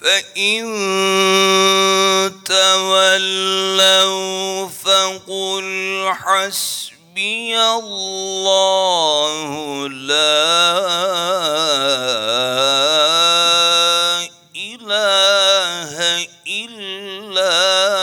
[0.00, 0.64] فإن
[2.44, 4.14] تولوا
[4.68, 9.42] فقل حسبي الله
[9.88, 10.44] لا
[14.56, 17.93] إله إلا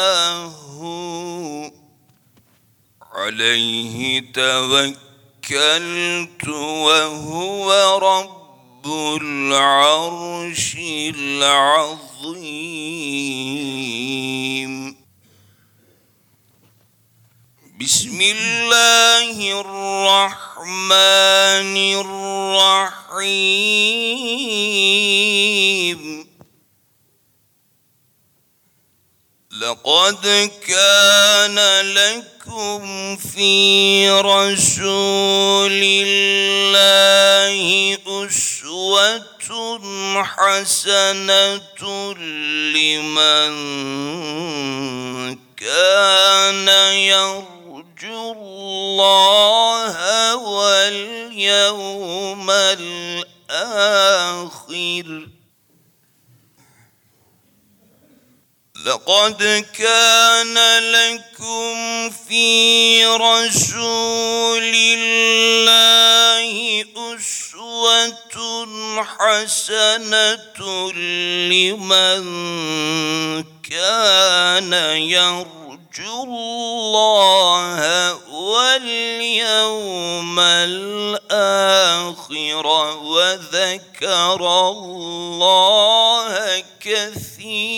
[3.32, 8.86] عليه توكلت وهو رب
[9.22, 10.76] العرش
[11.16, 12.42] العظيم.
[17.80, 20.92] بسم الله الرحمن
[22.04, 23.32] الرحيم.
[29.62, 31.58] لقد كان
[31.94, 37.54] لكم في رسول الله
[38.08, 39.26] أسوة
[40.24, 42.14] حسنة
[42.74, 43.54] لمن
[45.58, 49.96] كان يرجو الله
[50.36, 51.72] واليوم
[53.52, 54.02] الآخر.
[58.86, 66.52] لقد كان لكم في رسول الله
[66.98, 68.68] أسوة
[69.04, 70.92] حسنة
[71.52, 72.24] لمن
[73.70, 75.61] كان يرجو
[76.00, 77.80] الله
[78.32, 79.60] واليوم
[80.40, 81.88] الآخر
[83.04, 87.72] وذكر الله كثيرا.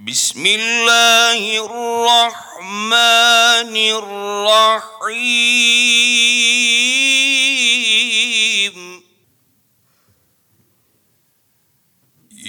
[0.00, 2.92] بسم الله الرحمن
[3.76, 5.22] الرحيم.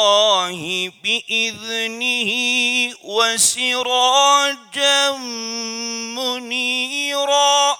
[0.00, 2.30] الله بإذنه
[3.04, 5.12] وسراجا
[6.16, 7.78] منيرا.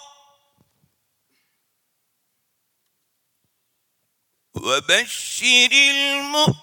[4.54, 6.60] وبشر المؤمنين.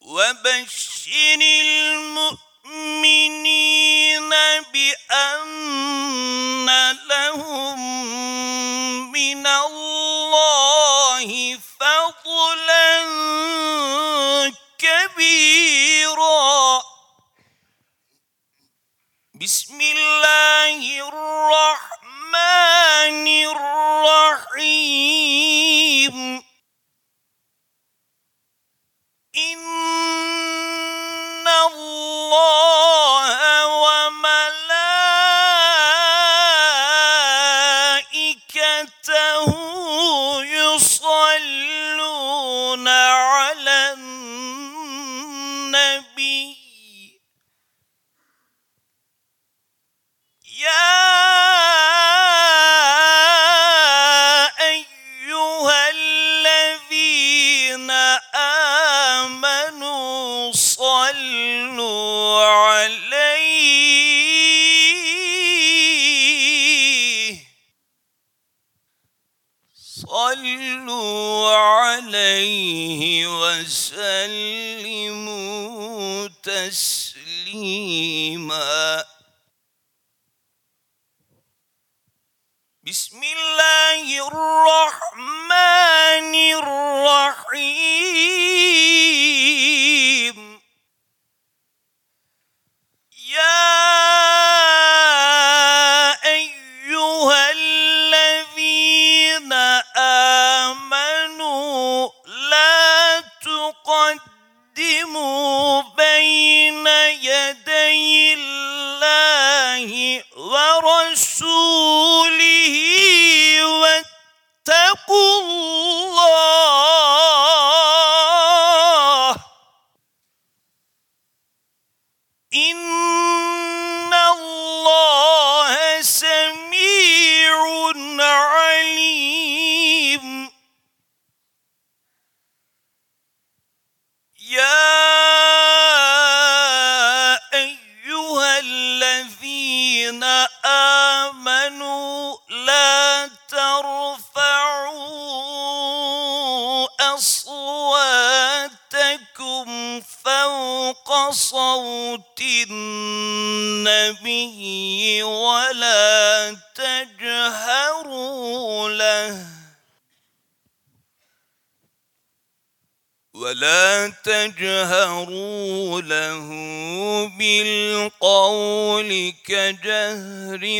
[0.00, 2.19] وبشر المؤمنين.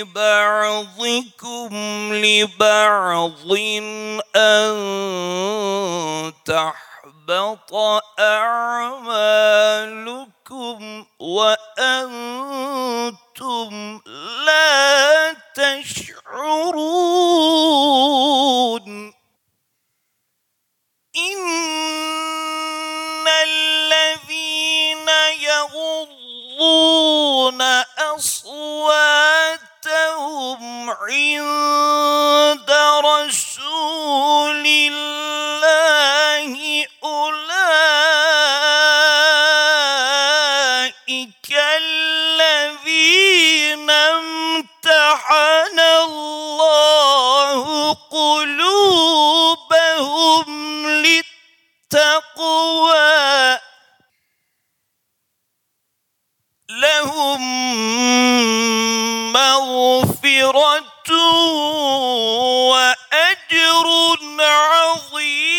[0.04, 1.68] بعضكم
[2.14, 3.52] لبعض
[4.36, 4.72] أن
[6.44, 7.74] تحبط
[8.18, 8.79] أعمالكم
[59.58, 61.10] مغفرة
[62.70, 63.86] وأجر
[64.40, 65.50] عظيم.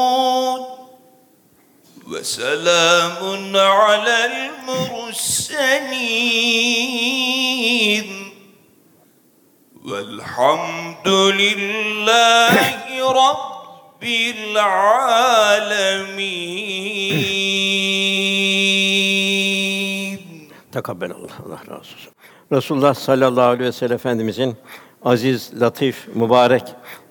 [0.05, 0.65] يشركون
[2.09, 5.15] وسلام على المرسلين.
[9.85, 12.55] والحمد لله
[13.13, 15.45] رب العالمين.
[20.73, 21.59] تقبل الله الله
[22.55, 24.55] Resulullah sallallahu aleyhi ve sellem Efendimizin
[25.03, 26.63] aziz, latif, mübarek,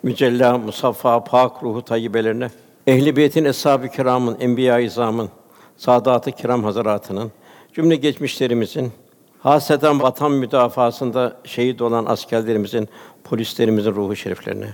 [0.03, 2.49] mücella, musaffa, pak ruhu tayyibelerine,
[2.87, 5.29] ehli beytin eshab-ı kiramın, enbiya-i izamın,
[5.77, 7.31] saadat-ı kiram hazaratının,
[7.73, 8.91] cümle geçmişlerimizin,
[9.39, 12.89] haseten vatan müdafasında şehit olan askerlerimizin,
[13.23, 14.69] polislerimizin ruhu şeriflerine,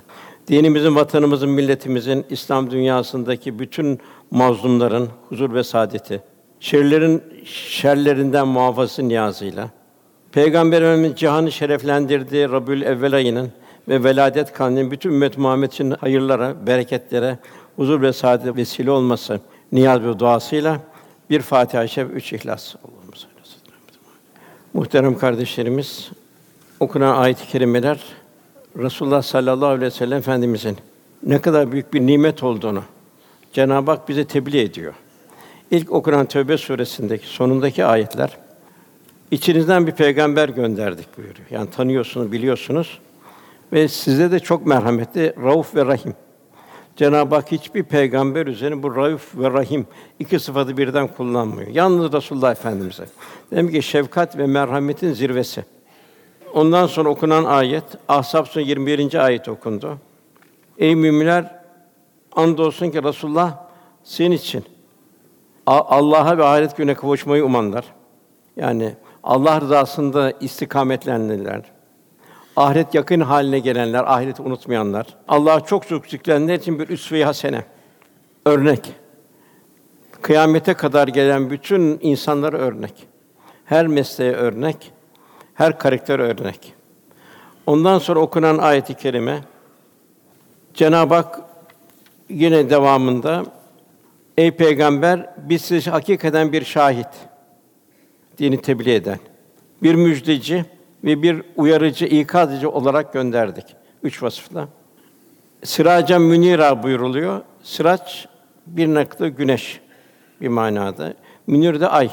[0.48, 4.00] dinimizin, vatanımızın, milletimizin, İslam dünyasındaki bütün
[4.32, 6.22] mazlumların huzur ve saadeti,
[6.60, 9.78] şerlerin şerlerinden muhafazası niyazıyla,
[10.31, 13.51] Peygamber Efendimiz cihanı şereflendirdiği Rabiül Evvel ayının
[13.88, 17.38] ve veladet kandilinin bütün ümmet Muhammed için hayırlara, bereketlere,
[17.75, 19.39] huzur ve saadet vesile olması
[19.71, 20.79] niyaz ve duasıyla
[21.29, 22.75] bir Fatiha-i üç İhlas.
[24.74, 26.12] Muhterem kardeşlerimiz,
[26.79, 28.03] okunan ayet-i kerimeler
[28.77, 30.77] Resulullah sallallahu aleyhi ve sellem Efendimizin
[31.24, 32.83] ne kadar büyük bir nimet olduğunu
[33.53, 34.93] Cenab-ı Hak bize tebliğ ediyor.
[35.71, 38.38] İlk okunan Tövbe suresindeki sonundaki ayetler
[39.31, 41.48] içinizden bir peygamber gönderdik buyuruyor.
[41.50, 43.00] Yani tanıyorsunuz, biliyorsunuz
[43.74, 46.13] ve size de çok merhametli, rauf ve rahim.
[46.95, 49.88] Cenab-ı Hak hiçbir peygamber üzerine bu rauf ve rahim
[50.19, 51.67] iki sıfatı birden kullanmıyor.
[51.67, 53.05] Yalnız Resulullah Efendimize.
[53.51, 55.65] Demek ki şefkat ve merhametin zirvesi.
[56.53, 59.25] Ondan sonra okunan ayet Ahzab suresi 21.
[59.25, 59.98] ayet okundu.
[60.77, 61.59] Ey müminler
[62.36, 63.57] andolsun ki Resulullah
[64.03, 64.63] senin için
[65.65, 67.86] Allah'a ve ahiret gününe kavuşmayı umanlar.
[68.55, 71.61] Yani Allah rızasında istikametlenenler,
[72.55, 77.63] ahiret yakın haline gelenler, ahireti unutmayanlar, Allah'a çok çok zikredenler için bir üsve-i hasene,
[78.45, 78.93] örnek.
[80.21, 82.93] Kıyamete kadar gelen bütün insanlara örnek.
[83.65, 84.91] Her mesleğe örnek,
[85.53, 86.73] her karakter örnek.
[87.67, 89.41] Ondan sonra okunan ayet-i kerime
[90.73, 91.39] Cenab-ı Hak
[92.29, 93.43] yine devamında
[94.38, 97.07] Ey peygamber biz size hakikaten bir şahit
[98.39, 99.19] dini tebliğ eden,
[99.84, 100.65] bir müjdeci
[101.03, 103.65] ve bir uyarıcı, ikaz edici olarak gönderdik.
[104.03, 104.67] Üç vasıfla.
[105.63, 107.41] Siracan münira buyuruluyor.
[107.63, 108.27] Sıraç
[108.67, 109.79] bir nokta güneş
[110.41, 111.13] bir manada.
[111.48, 112.10] Münir de ay.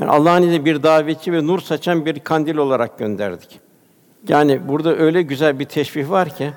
[0.00, 3.60] Yani Allah'ın izniyle bir davetçi ve nur saçan bir kandil olarak gönderdik.
[4.28, 6.50] Yani burada öyle güzel bir teşbih var ki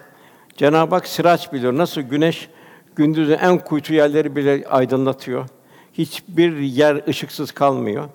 [0.58, 1.77] Cenab-ı Hak sıraç biliyor.
[1.77, 2.50] Nasıl güneş
[2.96, 5.46] gündüzün en kuytu yerleri bile aydınlatıyor.
[5.93, 8.10] Hiçbir yer ışıksız kalmıyor.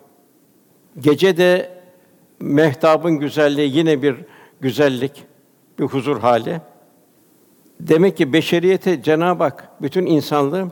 [1.01, 1.71] Gece de
[2.41, 4.17] mehtabın güzelliği yine bir
[4.61, 5.25] güzellik,
[5.79, 6.61] bir huzur hali.
[7.81, 10.71] Demek ki beşeriyete Cenab-ı Hak bütün insanlığı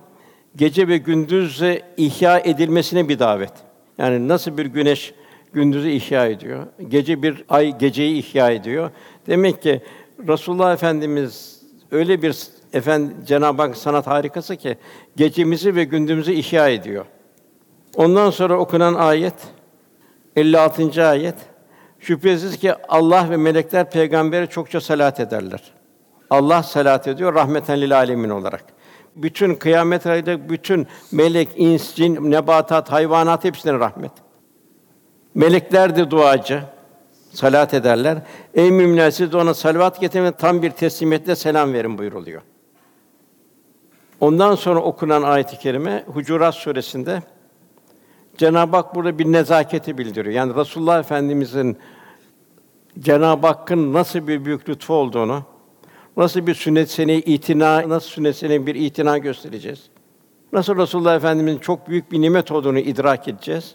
[0.57, 3.53] gece ve gündüzle ihya edilmesine bir davet.
[3.99, 5.15] Yani nasıl bir güneş
[5.53, 8.91] gündüzü ihya ediyor, gece bir ay geceyi ihya ediyor.
[9.27, 9.81] Demek ki
[10.29, 12.37] Resulullah Efendimiz öyle bir
[12.73, 14.77] efendi Cenab-ı Hak sanat harikası ki
[15.17, 17.05] gecemizi ve gündüzümüzü ihya ediyor.
[17.97, 19.35] Ondan sonra okunan ayet
[20.37, 21.09] 56.
[21.09, 21.35] ayet
[22.01, 25.63] Şüphesiz ki Allah ve melekler peygambere çokça salat ederler.
[26.31, 28.65] Allah salat ediyor rahmeten lil alemin olarak.
[29.17, 34.13] Bütün kıyamet ayında bütün melek, ins, cin, nebatat, hayvanat hepsine rahmet.
[35.35, 36.63] Melekler de duacı.
[37.33, 38.19] Salat ederler.
[38.55, 42.43] Ey müminler siz de ona salavat getirin tam bir teslimiyetle selam verin buyuruluyor.
[44.21, 47.23] Ondan sonra okunan ayet-i kerime Hucurat suresinde
[48.37, 50.35] Cenab-ı Hak burada bir nezaketi bildiriyor.
[50.35, 51.77] Yani Resulullah Efendimizin
[52.99, 55.43] Cenab-ı Hakk'ın nasıl bir büyük lütfu olduğunu,
[56.17, 59.91] nasıl bir sünnet seneye itina, nasıl sünnet seneye bir itina göstereceğiz.
[60.53, 63.75] Nasıl Resulullah Efendimizin çok büyük bir nimet olduğunu idrak edeceğiz.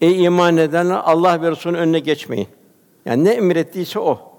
[0.00, 2.48] Ey iman edenler Allah ve Resulü'nün önüne geçmeyin.
[3.06, 4.32] Yani ne emrettiyse o.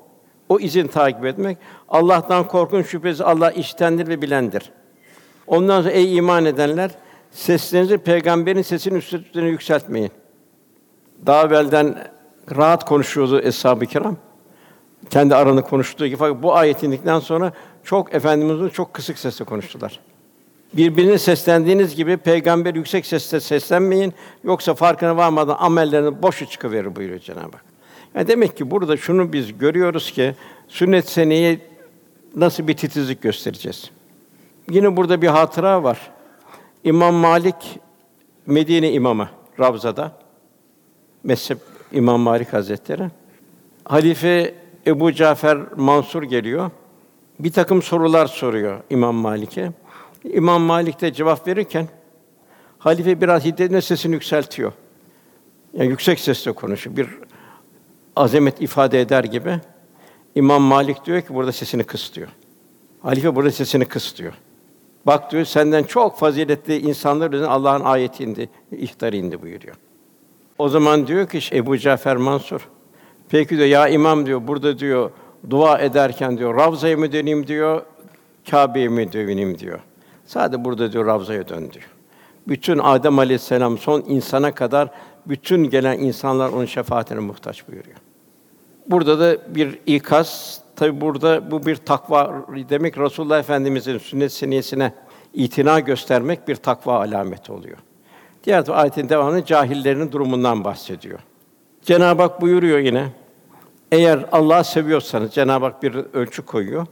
[0.50, 1.58] O izin takip etmek.
[1.90, 4.72] Allah'tan korkun şüphesiz Allah iştendir ve bilendir.
[5.48, 6.92] Ondan sonra ey iman edenler
[7.32, 10.12] seslerinizi peygamberin sesinin üstüne yükseltmeyin.
[11.26, 12.08] Daha evvelden
[12.56, 14.18] rahat konuşuyordu eshab-ı kiram.
[15.10, 17.54] Kendi aralarında konuştuğu gibi fakat bu ayet indikten sonra
[17.84, 20.00] çok efendimizin çok kısık sesle konuştular.
[20.74, 27.42] Birbirine seslendiğiniz gibi peygamber yüksek sesle seslenmeyin yoksa farkına varmadan amelleriniz boşa çıkıverir buyuruyor Cenab-ı
[27.42, 27.66] Hak.
[28.16, 30.36] Yani demek ki burada şunu biz görüyoruz ki
[30.68, 31.60] sünnet seneye
[32.36, 33.92] nasıl bir titizlik göstereceğiz.
[34.70, 36.12] Yine burada bir hatıra var.
[36.88, 37.80] İmam Malik
[38.46, 39.30] Medine imamı
[39.60, 40.12] Ravza'da
[41.24, 41.58] mezhep
[41.92, 43.08] İmam Malik Hazretleri.
[43.84, 44.56] Halife
[44.88, 46.72] Ebu Cafer Mansur geliyor.
[47.40, 49.72] Bir takım sorular soruyor İmam Malik'e.
[50.24, 51.88] İmam Malik de cevap verirken
[52.80, 54.74] halife biraz hiddetle sesini yükseltiyor.
[55.74, 56.98] Yani yüksek sesle konuşuyor.
[56.98, 57.08] Bir
[58.16, 59.60] azamet ifade eder gibi.
[60.36, 62.30] İmam Malik diyor ki burada sesini kıs diyor.
[63.02, 64.34] Halife burada sesini kıs diyor.
[65.08, 69.76] Bak diyor senden çok faziletli insanlar üzerine Allah'ın ayeti indi, ihtar indi buyuruyor.
[70.58, 72.70] O zaman diyor ki Ebu Cafer Mansur,
[73.30, 75.12] peki diyor ya imam diyor burada diyor
[75.50, 77.82] dua ederken diyor Ravza'ya mı döneyim diyor,
[78.50, 79.80] Kâbe'ye mi döneyim diyor.
[80.26, 81.90] Sadece burada diyor Ravza'ya dön diyor.
[82.48, 84.90] Bütün Adem Aleyhisselam son insana kadar
[85.26, 87.98] bütün gelen insanlar onun şefaatine muhtaç buyuruyor.
[88.88, 94.94] Burada da bir ikaz, tabi burada bu bir takva demek Resulullah Efendimizin sünnet seniyesine
[95.34, 97.78] itina göstermek bir takva alameti oluyor.
[98.44, 101.20] Diğer ayetin devamında cahillerin durumundan bahsediyor.
[101.82, 103.08] Cenab-ı Hak buyuruyor yine,
[103.92, 106.88] eğer Allah'ı seviyorsanız Cenab-ı Hak bir ölçü koyuyor.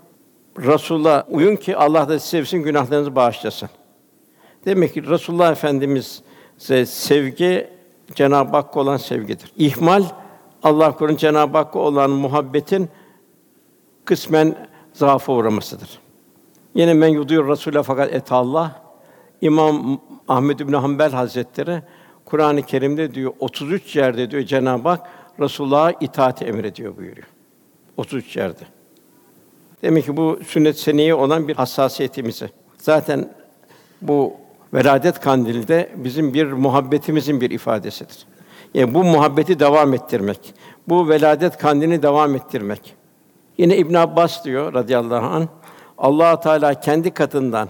[0.58, 3.70] Resulullah uyun ki Allah da sizi sevsin, günahlarınızı bağışlasın.
[4.65, 7.70] Demek ki Resulullah Efendimiz'e sevgi
[8.15, 9.51] Cenab-ı Hakk'a olan sevgidir.
[9.58, 10.04] İhmal
[10.63, 12.89] Allah korusun Cenab-ı Hakk'a olan muhabbetin
[14.05, 14.55] kısmen
[14.93, 16.00] zaafa uğramasıdır.
[16.75, 18.81] Yine men yudur Rasûle fakat et Allah.
[19.41, 21.81] İmam Ahmed İbn Hanbel Hazretleri
[22.25, 25.09] Kur'an-ı Kerim'de diyor 33 yerde diyor Cenab-ı Hak
[25.39, 27.27] Resulullah'a itaati emrediyor buyuruyor.
[27.97, 28.63] 33 yerde.
[29.81, 32.50] Demek ki bu sünnet seneye olan bir hassasiyetimizi.
[32.77, 33.33] Zaten
[34.01, 34.33] bu
[34.74, 38.25] veladet kandili de bizim bir muhabbetimizin bir ifadesidir.
[38.74, 40.53] Yani bu muhabbeti devam ettirmek,
[40.88, 42.95] bu veladet kandilini devam ettirmek.
[43.57, 45.50] Yine İbn Abbas diyor radıyallahu an
[45.97, 47.69] Allah Teala kendi katından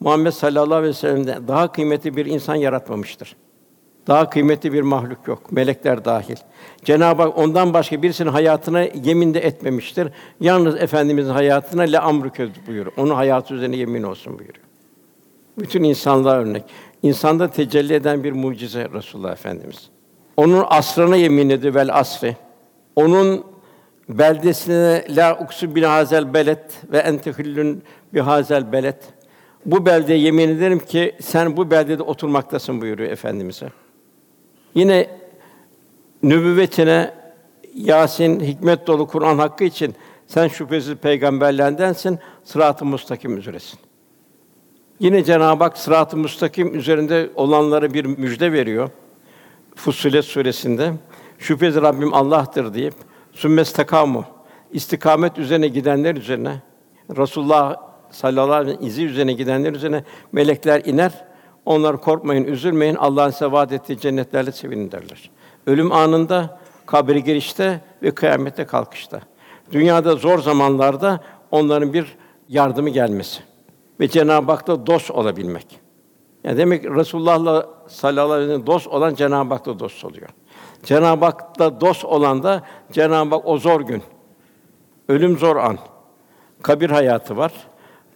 [0.00, 3.36] Muhammed sallallahu aleyhi ve sellem'den daha kıymetli bir insan yaratmamıştır.
[4.06, 6.36] Daha kıymetli bir mahluk yok, melekler dahil.
[6.84, 10.08] Cenab-ı Hak ondan başka birisinin hayatına yemin de etmemiştir.
[10.40, 12.92] Yalnız Efendimizin hayatına le amrüke buyuruyor.
[12.96, 14.64] Onun hayatı üzerine yemin olsun buyuruyor.
[15.58, 16.64] Bütün insanlığa örnek.
[17.02, 19.90] İnsanda tecelli eden bir mucize Resulullah Efendimiz.
[20.36, 22.36] Onun asrına yemin ediyor vel asri.
[22.96, 23.44] Onun
[24.08, 27.82] beldesine la uksu bin hazel belet ve ente hillün
[28.14, 28.98] bi hazel belet.
[29.66, 33.68] Bu beldeye yemin ederim ki sen bu beldede oturmaktasın buyuruyor efendimize.
[34.74, 35.10] Yine
[36.22, 37.14] nübüvvetine
[37.74, 39.94] Yasin hikmet dolu Kur'an hakkı için
[40.26, 43.78] sen şüphesiz peygamberlerdensin, sırat-ı mustakim üzeresin.
[45.00, 48.90] Yine Cenab-ı Hak sırat-ı müstakim üzerinde olanlara bir müjde veriyor.
[49.74, 50.92] Fussilet suresinde
[51.38, 52.94] şüphesiz Rabbim Allah'tır deyip
[53.34, 54.24] sümmestakamu
[54.72, 56.62] istikamet üzerine gidenler üzerine
[57.16, 57.76] Resulullah
[58.10, 61.24] sallallahu aleyhi ve izi üzerine gidenler üzerine melekler iner.
[61.64, 62.94] Onlar korkmayın, üzülmeyin.
[62.94, 65.30] Allah'ın size vaad ettiği cennetlerle sevinin derler.
[65.66, 69.20] Ölüm anında, kabire girişte ve kıyamette kalkışta.
[69.72, 72.16] Dünyada zor zamanlarda onların bir
[72.48, 73.42] yardımı gelmesi
[74.00, 75.80] ve Cenab-ı Hak'la dost olabilmek.
[76.44, 80.28] Yani demek Resulullah'la sallallahu aleyhi ve sellem dost olan Cenab-ı Hak'la dost oluyor.
[80.84, 82.62] Cenab-ı Hak'la dost olan da
[82.92, 84.02] Cenab-ı Hak o zor gün,
[85.08, 85.78] ölüm zor an,
[86.62, 87.52] kabir hayatı var,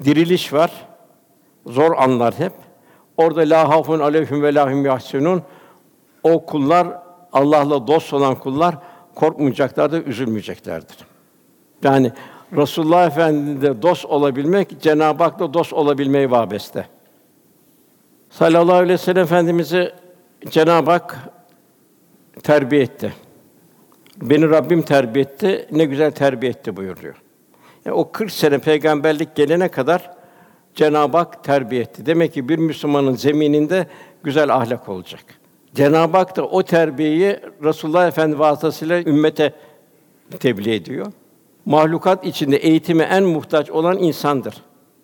[0.04, 0.72] diriliş var,
[1.66, 2.52] zor anlar hep.
[3.16, 5.42] Orada la hafun aleyhim ve lahum yahsunun.
[6.22, 6.88] O kullar
[7.32, 8.74] Allah'la dost olan kullar
[9.14, 10.96] korkmayacaklardır, üzülmeyeceklerdir.
[11.82, 12.12] Yani
[12.56, 16.86] Resulullah Efendimiz'de dost olabilmek Cenab-ı Hak'la dost olabilmeye vabeste.
[18.30, 19.92] Sallallahu aleyhi ve sellem Efendimizi
[20.48, 21.18] Cenab-ı Hak
[22.42, 23.12] terbiye etti.
[24.22, 27.14] Beni Rabbim terbiye etti, ne güzel terbiye etti buyuruyor.
[27.84, 30.10] Yani o 40 sene peygamberlik gelene kadar
[30.74, 32.06] Cenab-ı Hak terbiye etti.
[32.06, 33.86] Demek ki bir Müslümanın zemininde
[34.22, 35.24] güzel ahlak olacak.
[35.74, 39.52] Cenab-ı Hak da o terbiyeyi Resulullah Efendimiz vasıtasıyla ümmete
[40.40, 41.06] tebliğ ediyor.
[41.64, 44.54] Mahlukat içinde eğitime en muhtaç olan insandır.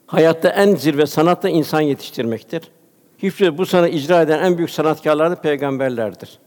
[0.07, 2.63] Hayatta en zirve sanat da insan yetiştirmektir.
[3.19, 6.39] Hiçbir bu sana icra eden en büyük sanatkarlar da peygamberlerdir.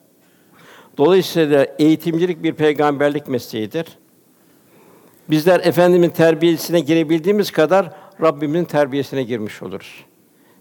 [0.98, 3.86] Dolayısıyla eğitimcilik bir peygamberlik mesleğidir.
[5.30, 10.06] Bizler efendimin terbiyesine girebildiğimiz kadar Rabbimizin terbiyesine girmiş oluruz.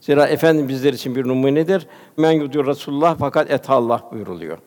[0.01, 1.87] Zira efendim bizler için bir numunedir.
[2.17, 4.59] Men yudur Resulullah fakat et Allah buyuruluyor.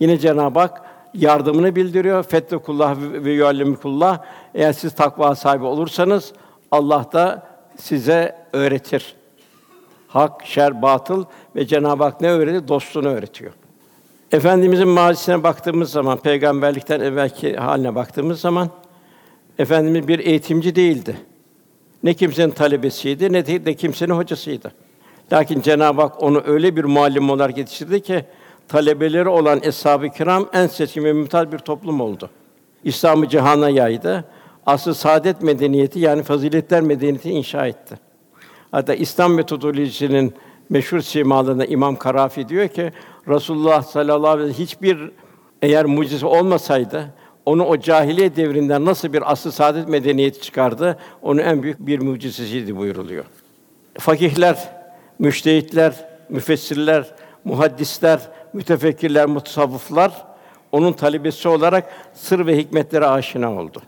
[0.00, 0.82] Yine Cenab-ı Hak
[1.14, 2.22] yardımını bildiriyor.
[2.22, 4.24] Fettekullah ve yuallimukullah.
[4.54, 6.32] Eğer siz takva sahibi olursanız
[6.70, 9.14] Allah da size öğretir.
[10.08, 11.24] Hak, şer, batıl
[11.56, 12.68] ve Cenab-ı Hak ne öğretir?
[12.68, 13.52] Dostluğunu öğretiyor.
[14.32, 18.68] Efendimizin mazisine baktığımız zaman, peygamberlikten evvelki haline baktığımız zaman
[19.58, 21.16] Efendimiz bir eğitimci değildi.
[22.02, 24.72] Ne kimsenin talebesiydi, ne de, kimsenin hocasıydı.
[25.32, 28.24] Lakin Cenab-ı Hak onu öyle bir muallim olarak yetiştirdi ki
[28.68, 32.30] talebeleri olan eshab-ı kiram en seçkin ve mümtaz bir toplum oldu.
[32.84, 34.24] İslam'ı cihana yaydı.
[34.66, 37.98] Asıl saadet medeniyeti yani faziletler medeniyeti inşa etti.
[38.70, 40.34] Hatta İslam metodolojisinin
[40.70, 42.92] meşhur simalarında İmam Karafi diyor ki
[43.28, 45.10] Resulullah sallallahu aleyhi ve sellem hiçbir
[45.62, 47.14] eğer mucize olmasaydı
[47.46, 50.98] onu o cahiliye devrinden nasıl bir asıl saadet medeniyeti çıkardı?
[51.22, 53.24] Onun en büyük bir mucizesiydi buyuruluyor.
[53.98, 54.68] Fakihler,
[55.18, 58.20] müştehitler, müfessirler, muhaddisler,
[58.52, 60.26] mütefekkirler, mutasavvıflar
[60.72, 63.82] onun talebesi olarak sır ve hikmetlere aşina oldu.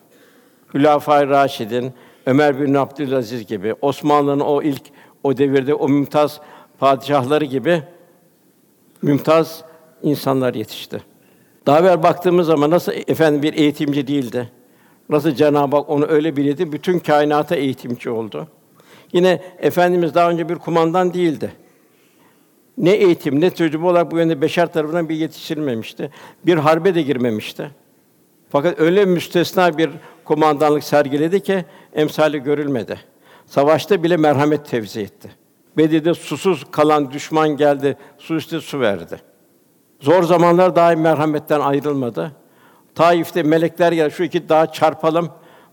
[0.74, 1.92] Hülafâ-i Raşidin,
[2.26, 4.82] Ömer bin Abdülaziz gibi, Osmanlı'nın o ilk
[5.22, 6.40] o devirde o mümtaz
[6.78, 7.82] padişahları gibi
[9.02, 9.64] mümtaz
[10.02, 11.02] insanlar yetişti.
[11.66, 14.48] Daha evvel baktığımız zaman nasıl efendim bir eğitimci değildi.
[15.08, 18.48] Nasıl Cenab-ı Hak onu öyle bildi, bütün kainata eğitimci oldu.
[19.12, 21.52] Yine efendimiz daha önce bir kumandan değildi.
[22.78, 26.10] Ne eğitim, ne tecrübe olarak bu yönde beşer tarafından bir yetiştirilmemişti.
[26.46, 27.70] Bir harbe de girmemişti.
[28.50, 29.90] Fakat öyle müstesna bir
[30.24, 33.00] kumandanlık sergiledi ki emsali görülmedi.
[33.46, 35.30] Savaşta bile merhamet tevzi etti.
[35.76, 39.20] Bedir'de susuz kalan düşman geldi, su üstü su verdi.
[40.00, 42.32] Zor zamanlar daim merhametten ayrılmadı.
[42.94, 45.30] Taif'te melekler geldi, şu iki dağa çarpalım,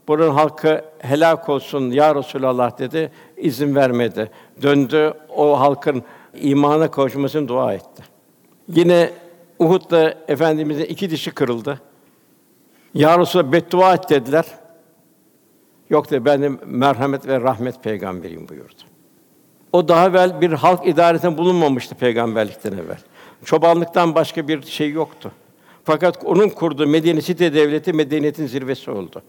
[0.08, 4.32] buranın halkı helak olsun ya Resulallah dedi, izin vermedi.
[4.62, 8.04] Döndü, o halkın imana kavuşmasını dua etti.
[8.68, 9.10] Yine
[9.60, 11.82] Uhud'da efendimizin iki dişi kırıldı.
[12.94, 14.46] Ya Resulallah beddua et dediler.
[15.90, 18.89] Yok dedi ben de merhamet ve rahmet peygamberiyim buyurdu.
[19.74, 22.98] O daha evvel bir halk idaresinde bulunmamıştı peygamberlikten evvel.
[23.46, 25.32] Çobanlıktan başka bir şey yoktu.
[25.84, 29.22] Fakat onun kurduğu Medine Site devleti medeniyetin zirvesi oldu.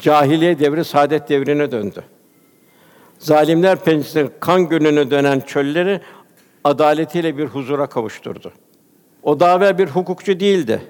[0.00, 2.04] Cahiliye devri saadet devrine döndü.
[3.18, 6.00] Zalimler pençesinde kan gölüne dönen çölleri
[6.64, 8.52] adaletiyle bir huzura kavuşturdu.
[9.22, 10.82] O daha evvel bir hukukçu değildi.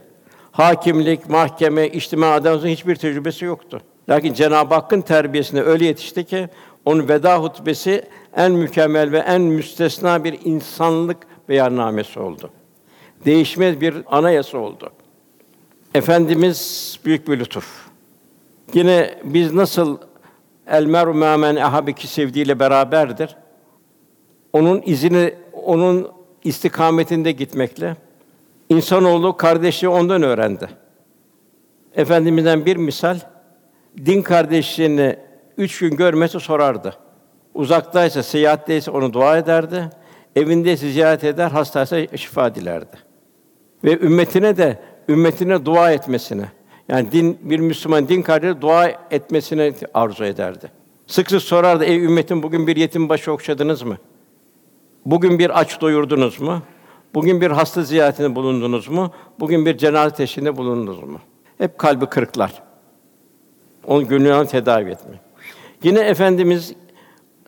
[0.52, 3.80] Hakimlik, mahkeme, içtima adamının hiçbir tecrübesi yoktu.
[4.09, 6.48] Lakin Cenab-ı Hakk'ın terbiyesinde öyle yetişti ki
[6.85, 8.04] onun veda hutbesi
[8.36, 11.16] en mükemmel ve en müstesna bir insanlık
[11.48, 12.50] beyannamesi oldu.
[13.24, 14.90] Değişmez bir anayasa oldu.
[15.94, 17.84] Efendimiz büyük bir lütuf.
[18.74, 19.98] Yine biz nasıl
[20.66, 23.36] el meru men ahabiki sevdiğiyle beraberdir.
[24.52, 26.08] Onun izini onun
[26.44, 27.96] istikametinde gitmekle
[28.68, 30.68] insanoğlu kardeşliği ondan öğrendi.
[31.94, 33.18] Efendimizden bir misal
[34.06, 35.16] din kardeşliğini
[35.58, 37.03] üç gün görmesi sorardı.
[37.54, 39.90] Uzaktaysa, seyahatteyse onu dua ederdi.
[40.36, 42.96] Evindeyse ziyaret eder, hastaysa şifa dilerdi.
[43.84, 46.48] Ve ümmetine de ümmetine dua etmesine,
[46.88, 50.70] yani din bir Müslüman din kardeşi dua etmesine arzu ederdi.
[51.06, 53.96] Sık sık sorardı: "Ey ümmetim bugün bir yetim başı okşadınız mı?
[55.06, 56.62] Bugün bir aç doyurdunuz mu?
[57.14, 59.10] Bugün bir hasta ziyaretinde bulundunuz mu?
[59.40, 61.18] Bugün bir cenaze teşhinde bulundunuz mu?"
[61.58, 62.62] Hep kalbi kırıklar.
[63.86, 65.20] Onun günahını tedavi etme.
[65.82, 66.74] Yine efendimiz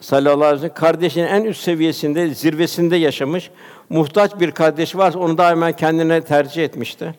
[0.01, 3.51] sallallahu aleyhi ve sellem kardeşinin en üst seviyesinde, zirvesinde yaşamış.
[3.89, 7.15] Muhtaç bir kardeş varsa onu daima kendine tercih etmişti.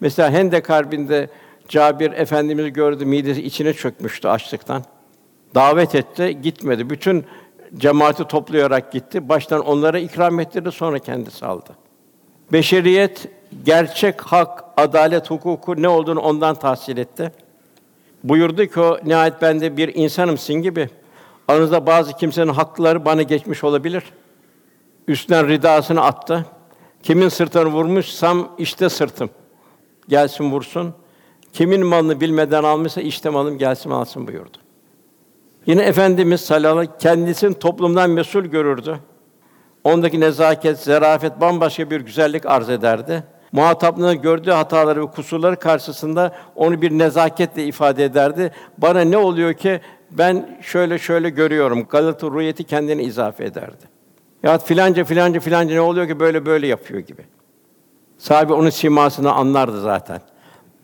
[0.00, 1.30] Mesela Hendek Harbi'nde
[1.68, 4.84] Cabir Efendimiz gördü, midesi içine çökmüştü açlıktan.
[5.54, 6.90] Davet etti, gitmedi.
[6.90, 7.24] Bütün
[7.76, 9.28] cemaati toplayarak gitti.
[9.28, 11.70] Baştan onlara ikram ettirdi, sonra kendisi aldı.
[12.52, 13.28] Beşeriyet
[13.64, 17.32] gerçek hak, adalet, hukuku ne olduğunu ondan tahsil etti.
[18.24, 20.88] Buyurdu ki o nihayet ben de bir insanım sizin gibi.
[21.48, 24.04] Aranızda bazı kimsenin hakları bana geçmiş olabilir.
[25.08, 26.46] Üstten ridasını attı.
[27.02, 29.30] Kimin sırtını vurmuşsam işte sırtım.
[30.08, 30.94] Gelsin vursun.
[31.52, 34.58] Kimin malını bilmeden almışsa işte malım gelsin alsın buyurdu.
[35.66, 38.98] Yine Efendimiz sallallahu aleyhi ve sellem kendisini toplumdan mesul görürdü.
[39.84, 43.24] Ondaki nezaket, zarafet bambaşka bir güzellik arz ederdi.
[43.52, 48.52] Muhataplarına gördüğü hataları ve kusurları karşısında onu bir nezaketle ifade ederdi.
[48.78, 51.86] Bana ne oluyor ki ben şöyle şöyle görüyorum.
[51.90, 53.84] Galata rüyeti kendini izafe ederdi.
[54.42, 57.22] Ya filanca filanca filanca ne oluyor ki böyle böyle yapıyor gibi.
[58.18, 60.20] Sahibi onun simasını anlardı zaten.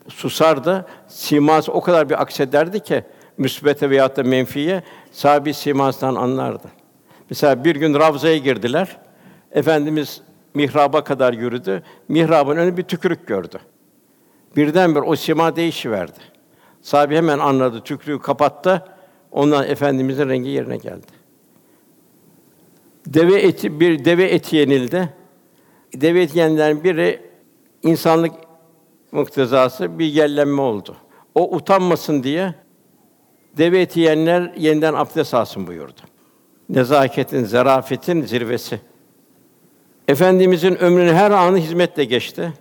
[0.07, 3.03] Susardı, siması o kadar bir aksederdi ki
[3.37, 6.67] müsbete veyahut da menfiye sahibi simasından anlardı.
[7.29, 8.97] Mesela bir gün Ravza'ya girdiler.
[9.51, 10.21] Efendimiz
[10.53, 11.83] mihraba kadar yürüdü.
[12.07, 13.59] Mihrabın önü bir tükürük gördü.
[14.55, 16.19] Birdenbire o sima değişiverdi.
[16.81, 18.94] Sahibi hemen anladı, tükürüğü kapattı.
[19.35, 21.05] Ondan efendimizin rengi yerine geldi.
[23.07, 25.09] Deve eti bir deve eti yenildi.
[25.93, 27.21] Deve eti yenilen biri
[27.83, 28.31] insanlık
[29.11, 30.95] muktezası bir yerlenme oldu.
[31.35, 32.55] O utanmasın diye
[33.57, 36.01] deve eti yiyenler yeniden abdest alsın buyurdu.
[36.69, 38.79] Nezaketin, zarafetin zirvesi.
[40.07, 42.53] Efendimizin ömrünün her anı hizmetle geçti.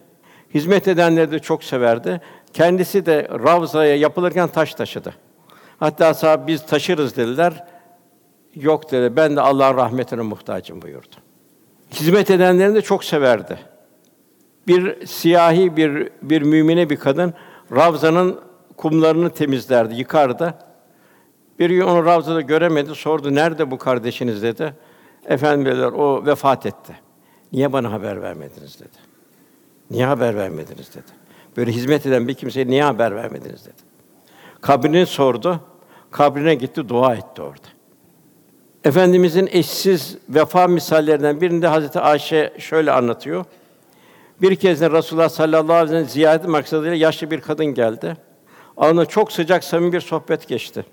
[0.54, 2.20] Hizmet edenleri de çok severdi.
[2.52, 5.14] Kendisi de Ravza'ya yapılırken taş taşıdı.
[5.78, 7.64] Hatta sahabe biz taşırız dediler.
[8.54, 9.16] Yok dedi.
[9.16, 11.16] Ben de Allah'ın rahmetine muhtacım buyurdu.
[11.90, 13.58] Hizmet edenlerini de çok severdi.
[14.66, 17.34] Bir siyahi bir bir mümine bir kadın
[17.72, 18.40] Ravza'nın
[18.76, 20.54] kumlarını temizlerdi, yıkardı.
[21.58, 24.74] Bir gün onu Ravza'da göremedi, sordu, nerede bu kardeşiniz dedi.
[25.26, 26.92] Efendim dediler, o vefat etti.
[27.52, 28.98] Niye bana haber vermediniz dedi.
[29.90, 31.24] Niye haber vermediniz dedi.
[31.56, 33.93] Böyle hizmet eden bir kimseye niye haber vermediniz dedi.
[34.64, 35.60] Kabrini sordu,
[36.10, 37.68] kabrine gitti, dua etti orada.
[38.84, 43.44] Efendimizin eşsiz vefa misallerinden birinde Hazreti Ayşe şöyle anlatıyor.
[44.42, 48.16] Bir kez de Resulullah sallallahu aleyhi ve sellem ziyaret maksadıyla yaşlı bir kadın geldi.
[48.76, 50.84] Aralarında çok sıcak samimi bir sohbet geçti.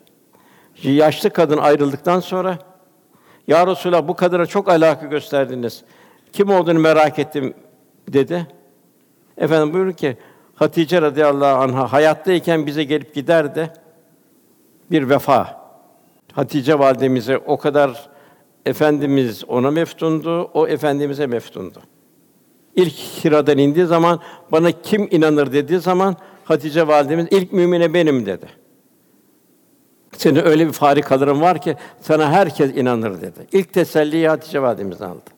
[0.84, 2.58] Yaşlı kadın ayrıldıktan sonra
[3.48, 5.84] Ya Resulallah bu kadına çok alaka gösterdiniz.
[6.34, 7.54] Kim olduğunu merak ettim
[8.08, 8.48] dedi.
[9.38, 10.18] Efendim buyurun ki
[10.62, 13.74] Hatice radıyallahu anha hayattayken bize gelip giderdi.
[14.92, 15.62] Bir vefa.
[16.34, 18.10] Hatice validemize o kadar
[18.66, 21.82] efendimiz ona meftundu, o efendimize meftundu.
[22.76, 24.20] İlk Hira'dan indiği zaman
[24.52, 28.46] bana kim inanır dediği zaman Hatice validemiz ilk mümine benim dedi.
[30.18, 33.48] Senin öyle bir farikaların var ki sana herkes inanır dedi.
[33.52, 35.30] İlk teselliyi Hatice validemiz aldı.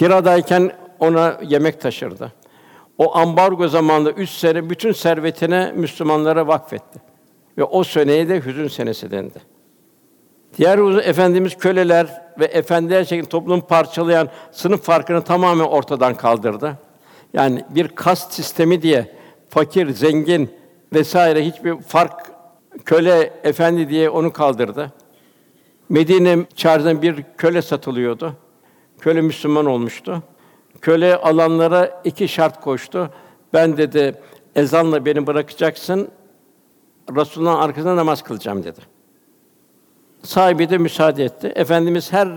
[0.00, 2.32] Hira'dayken ona yemek taşırdı.
[2.98, 6.98] O ambargo zamanında üç sene bütün servetine Müslümanlara vakfetti.
[7.58, 9.38] Ve o seneye de hüzün senesi dendi.
[10.58, 16.78] Diğer uzun efendimiz köleler ve efendiler şeklinde toplumu parçalayan sınıf farkını tamamen ortadan kaldırdı.
[17.32, 19.16] Yani bir kast sistemi diye
[19.48, 20.50] fakir, zengin
[20.92, 22.32] vesaire hiçbir fark
[22.84, 24.92] köle efendi diye onu kaldırdı.
[25.88, 28.32] Medine çarşısında bir köle satılıyordu.
[29.00, 30.22] Köle Müslüman olmuştu.
[30.80, 33.10] Köle alanlara iki şart koştu.
[33.52, 34.14] Ben dedi
[34.56, 36.08] ezanla beni bırakacaksın.
[37.16, 38.80] Resulullah'ın arkasında namaz kılacağım dedi.
[40.22, 41.52] Sahibi de müsaade etti.
[41.56, 42.28] Efendimiz her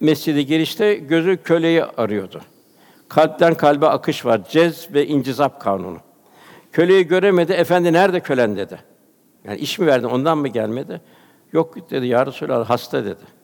[0.00, 2.40] mescide girişte gözü köleyi arıyordu.
[3.08, 4.40] Kalpten kalbe akış var.
[4.48, 5.98] Cez ve incizap kanunu.
[6.72, 7.52] Köleyi göremedi.
[7.52, 8.78] Efendi nerede kölen dedi.
[9.44, 10.08] Yani iş mi verdin?
[10.08, 11.00] Ondan mı gelmedi?
[11.52, 12.06] Yok dedi.
[12.06, 13.40] Ya Resulallah hasta dedi.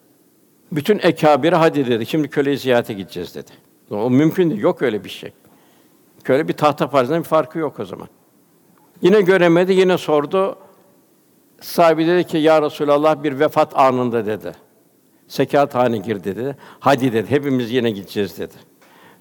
[0.72, 2.06] Bütün ekabiri hadi dedi.
[2.06, 3.50] Şimdi köleyi ziyarete gideceğiz dedi.
[3.90, 4.60] O mümkün değil.
[4.60, 5.32] Yok öyle bir şey.
[6.24, 8.08] Köle bir tahta parçasından bir farkı yok o zaman.
[9.02, 9.72] Yine göremedi.
[9.72, 10.58] Yine sordu.
[11.60, 14.52] Sahibi dedi ki ya Resulallah bir vefat anında dedi.
[15.28, 16.56] Sekat hane gir dedi.
[16.80, 17.30] Hadi dedi.
[17.30, 18.54] Hepimiz yine gideceğiz dedi.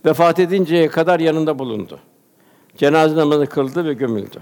[0.06, 2.00] Vefat edinceye kadar yanında bulundu.
[2.78, 4.40] Cenaze namazı kıldı ve gömüldü.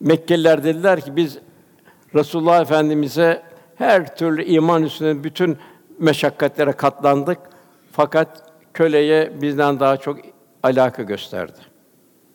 [0.00, 1.38] Mekkeliler dediler ki biz
[2.14, 3.42] Resulullah Efendimize
[3.76, 5.58] her türlü iman üstüne bütün
[5.98, 7.38] meşakkatlere katlandık.
[7.92, 8.43] Fakat
[8.74, 10.18] köleye bizden daha çok
[10.62, 11.58] alaka gösterdi.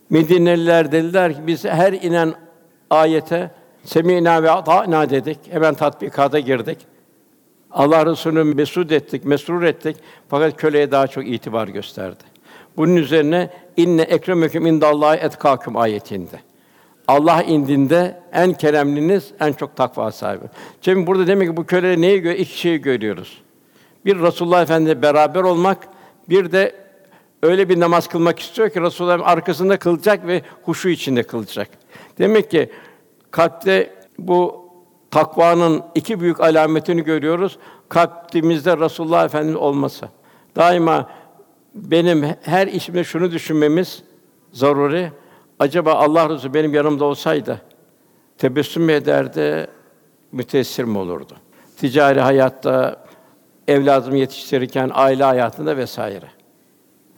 [0.10, 2.34] Medineliler dediler ki biz her inen
[2.90, 3.52] ayete
[3.84, 5.40] semînâ ve atâna dedik.
[5.52, 6.78] Hemen tatbikata girdik.
[7.72, 9.98] Allah Resulü'nü mesud ettik, mesrur ettik.
[10.30, 12.24] Fakat köleye daha çok itibar gösterdi.
[12.78, 16.40] Bunun üzerine inne ekremeküm indallahi etkâküm ayetinde.
[17.08, 20.46] Allah indinde en keremliniz, en çok takva sahibi.
[20.82, 22.40] Şimdi burada demek ki bu köle neyi görüyor?
[22.40, 23.42] İki şeyi görüyoruz.
[24.06, 25.78] Bir Resulullah Efendimizle beraber olmak,
[26.30, 26.76] bir de
[27.44, 31.70] öyle bir namaz kılmak istiyor ki Resulullah'ın arkasında kılacak ve huşu içinde kılacak.
[32.18, 32.70] Demek ki
[33.32, 34.70] kalpte bu
[35.12, 37.60] takvanın iki büyük alametini görüyoruz.
[37.90, 40.10] Kalbimizde Resulullah Efendimiz olması.
[40.56, 41.10] Daima
[41.76, 44.04] benim her işimde şunu düşünmemiz
[44.52, 45.12] zaruri.
[45.60, 47.62] Acaba Allah Resulü benim yanımda olsaydı
[48.38, 49.68] tebessüm mü ederdi,
[50.32, 51.34] müteessir mi olurdu?
[51.78, 53.06] Ticari hayatta,
[53.70, 56.26] evladımı yetiştirirken, aile hayatında vesaire.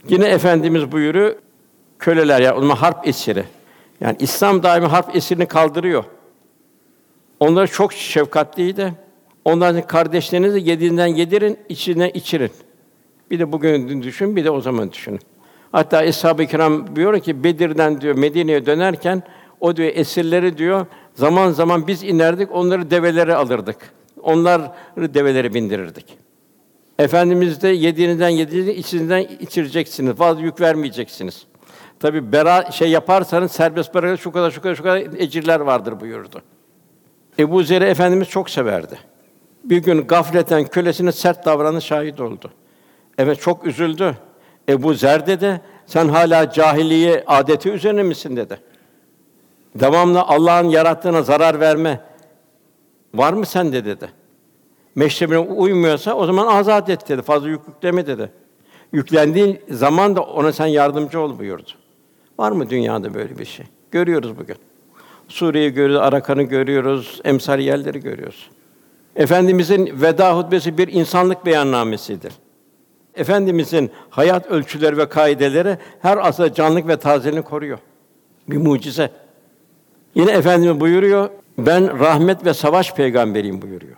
[0.09, 1.35] Yine Efendimiz buyuruyor,
[1.99, 3.43] köleler ya, yani, harp esiri.
[4.01, 6.03] Yani İslam daimi harp esirini kaldırıyor.
[7.39, 8.93] Onlar çok şefkatliydi.
[9.45, 12.51] Onların kardeşlerinizi yediğinden yedirin, içine içirin.
[13.31, 15.19] Bir de bugün düşün, bir de o zaman düşünün.
[15.71, 19.23] Hatta Eshab-ı Kiram diyor ki Bedir'den diyor Medine'ye dönerken
[19.59, 23.77] o diyor esirleri diyor zaman zaman biz inerdik, onları develere alırdık.
[24.21, 26.20] Onları develere bindirirdik.
[27.01, 30.15] Efendimiz de yediğinizden yediğinizi içinizden içireceksiniz.
[30.15, 31.45] Fazla yük vermeyeceksiniz.
[31.99, 36.41] Tabi bera şey yaparsanız serbest bırakır şu kadar şu kadar şu kadar ecirler vardır buyurdu.
[37.39, 38.99] Ebu Zer Efendimiz çok severdi.
[39.63, 42.51] Bir gün gafleten kölesine sert davranı şahit oldu.
[43.17, 44.17] Evet çok üzüldü.
[44.69, 48.59] Ebu Zer dedi, sen hala cahiliye adeti üzerine misin dedi.
[49.75, 52.01] Devamlı Allah'ın yarattığına zarar verme
[53.13, 54.20] var mı sende dedi.
[54.95, 57.21] Meşrebine uymuyorsa o zaman azat et dedi.
[57.21, 58.31] Fazla yük yükleme dedi.
[58.93, 61.71] Yüklendiğin zaman da ona sen yardımcı ol buyurdu.
[62.39, 63.65] Var mı dünyada böyle bir şey?
[63.91, 64.55] Görüyoruz bugün.
[65.27, 68.49] Suriye'yi görüyoruz, Arakan'ı görüyoruz, emsal yerleri görüyoruz.
[69.15, 72.33] Efendimizin veda hutbesi bir insanlık beyannamesidir.
[73.15, 77.79] Efendimizin hayat ölçüleri ve kaideleri her asırda canlılık ve tazeliğini koruyor.
[78.49, 79.11] Bir mucize.
[80.15, 83.97] Yine Efendimiz buyuruyor, ben rahmet ve savaş peygamberiyim buyuruyor.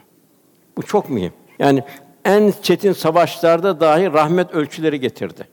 [0.77, 1.33] Bu çok mühim.
[1.59, 1.83] Yani
[2.25, 5.47] en çetin savaşlarda dahi rahmet ölçüleri getirdi.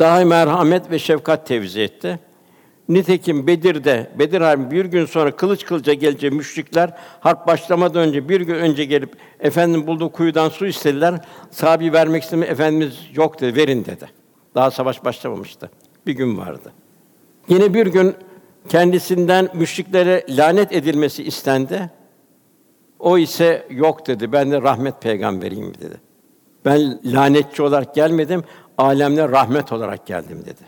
[0.00, 2.18] Dahi merhamet ve şefkat tevzi etti.
[2.88, 6.90] Nitekim Bedir'de, Bedir Harbi bir gün sonra kılıç kılıca gelecek müşrikler
[7.20, 11.14] harp başlamadan önce bir gün önce gelip efendim bulduğu kuyudan su istediler.
[11.50, 14.10] Sahabi vermek istemi efendimiz yok dedi, verin dedi.
[14.54, 15.70] Daha savaş başlamamıştı.
[16.06, 16.72] Bir gün vardı.
[17.48, 18.14] Yine bir gün
[18.68, 21.90] kendisinden müşriklere lanet edilmesi istendi.
[23.02, 24.32] O ise yok dedi.
[24.32, 26.00] Ben de rahmet peygamberiyim dedi.
[26.64, 28.44] Ben lanetçi olarak gelmedim,
[28.78, 30.62] alemler rahmet olarak geldim dedi.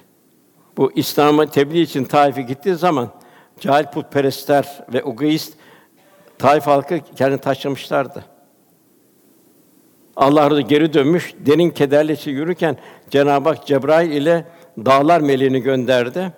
[0.77, 3.09] Bu İslam'ı tebliğ için Taif'e gittiği zaman
[3.61, 5.55] cahil putperestler ve egoist
[6.39, 8.25] Taif halkı kendini taşlamışlardı.
[10.17, 12.77] Allah Resulü geri dönmüş, derin kederle yürürken
[13.11, 14.45] Cenab-ı Hak Cebrail ile
[14.79, 16.33] dağlar meleğini gönderdi.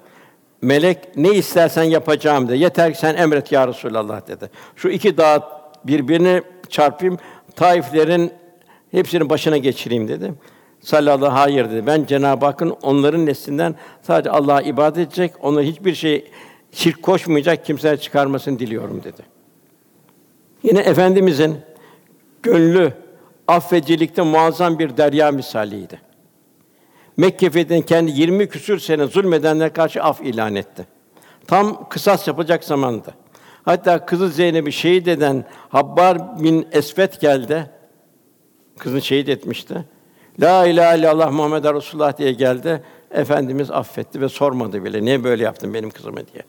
[0.63, 2.59] Melek ne istersen yapacağım dedi.
[2.59, 4.51] Yeter ki sen emret ya Resulallah dedi.
[4.77, 5.56] Şu iki dağ
[5.89, 7.19] birbirini çarpayım,
[7.57, 8.33] Taiflerin
[8.91, 10.35] hepsini başına geçireyim dedi.
[10.81, 11.87] Sallallahu hayır dedi.
[11.87, 16.31] Ben Cenab-ı Hakk'ın onların neslinden sadece Allah'a ibadet edecek, ona hiçbir şey
[16.73, 19.23] şirk koşmayacak kimseler çıkarmasını diliyorum dedi.
[20.63, 21.57] Yine efendimizin
[22.43, 22.93] gönlü
[23.49, 26.01] affedicilikte muazzam bir derya misaliydi.
[27.17, 30.87] Mekke fethinin kendi 20 küsür sene zulmedenler karşı af ilan etti.
[31.47, 33.15] Tam kısas yapacak zamanda.
[33.67, 37.71] Hatta kızı Zeynep'i şehit eden Habbar bin Esvet geldi.
[38.79, 39.85] Kızını şehit etmişti.
[40.41, 42.83] La ilahe illallah Muhammed Resulullah diye geldi.
[43.11, 46.43] Efendimiz affetti ve sormadı bile niye böyle yaptın benim kızıma diye.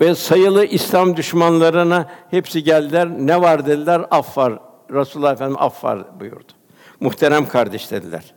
[0.00, 3.08] Ve sayılı İslam düşmanlarına hepsi geldiler.
[3.08, 4.06] Ne var dediler?
[4.10, 4.58] Af var.
[4.90, 6.52] Resulullah Efendimiz af var buyurdu.
[7.00, 8.34] Muhterem kardeş dediler.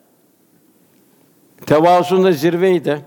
[1.65, 3.01] Tevazuunda zirveydi.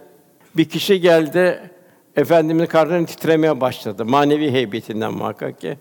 [0.57, 1.71] Bir kişi geldi,
[2.19, 4.05] Efendimizin karnının titremeye başladı.
[4.05, 5.79] Manevi heybetinden muhakkak ki.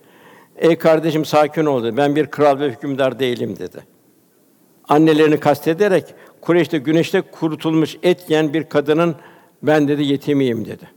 [0.55, 1.97] Ey kardeşim sakin ol dedi.
[1.97, 3.83] Ben bir kral ve hükümdar değilim dedi.
[4.87, 6.05] Annelerini kastederek
[6.41, 9.15] Kureyş'te güneşte kurutulmuş et yiyen bir kadının
[9.63, 10.87] ben dedi yetimiyim dedi.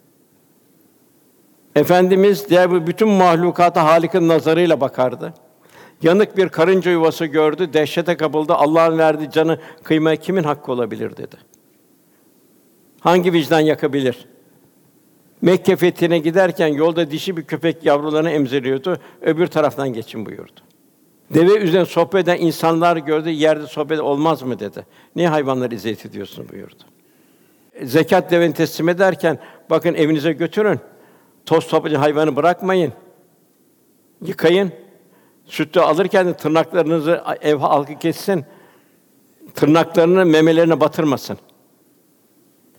[1.76, 5.34] Efendimiz diğer bu bütün mahlukata Halik'in nazarıyla bakardı.
[6.02, 8.54] Yanık bir karınca yuvası gördü, dehşete kapıldı.
[8.54, 11.36] Allah'ın verdiği canı kıymaya kimin hakkı olabilir dedi.
[13.00, 14.26] Hangi vicdan yakabilir?
[15.42, 18.98] Mekke fethine giderken yolda dişi bir köpek yavrularını emziriyordu.
[19.22, 20.60] Öbür taraftan geçin buyurdu.
[21.34, 23.30] Deve üzerine sohbet eden insanlar gördü.
[23.30, 24.86] Yerde sohbet olmaz mı dedi.
[25.16, 26.82] Niye hayvanları eziyet ediyorsun buyurdu.
[27.82, 29.38] Zekat deveni teslim ederken
[29.70, 30.80] bakın evinize götürün.
[31.46, 32.92] Toz toplayıcı hayvanı bırakmayın.
[34.26, 34.72] Yıkayın.
[35.46, 38.44] Sütü alırken de tırnaklarınızı ev halkı kessin.
[39.54, 41.38] Tırnaklarını memelerine batırmasın.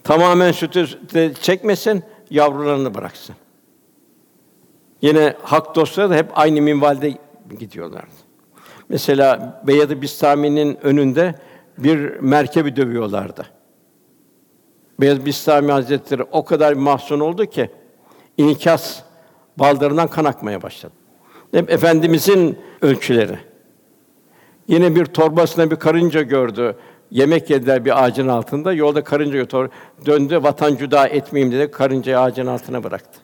[0.04, 0.88] Tamamen sütü
[1.42, 3.36] çekmesin, yavrularını bıraksın.
[5.02, 7.14] Yine hak dostları da hep aynı minvalde
[7.60, 8.12] gidiyorlardı.
[8.90, 11.36] Mesela Beyyad-ı Bistami'nin önünde
[11.78, 13.46] bir merkebi dövüyorlardı.
[15.00, 17.70] Beyaz Bistami Hazretleri o kadar mahzun oldu ki
[18.38, 19.02] inikas
[19.58, 20.94] baldırından kan akmaya başladı.
[21.52, 23.40] Hep efendimizin ölçüleri.
[24.68, 26.76] Yine bir torbasına bir karınca gördü.
[27.12, 28.74] Yemek yediler bir ağacın altında.
[28.74, 29.70] Yolda karınca götür
[30.06, 30.44] döndü.
[30.44, 31.72] Vatan cüda etmeyeyim dedi.
[31.72, 33.20] Karıncayı ağacın altına bıraktı.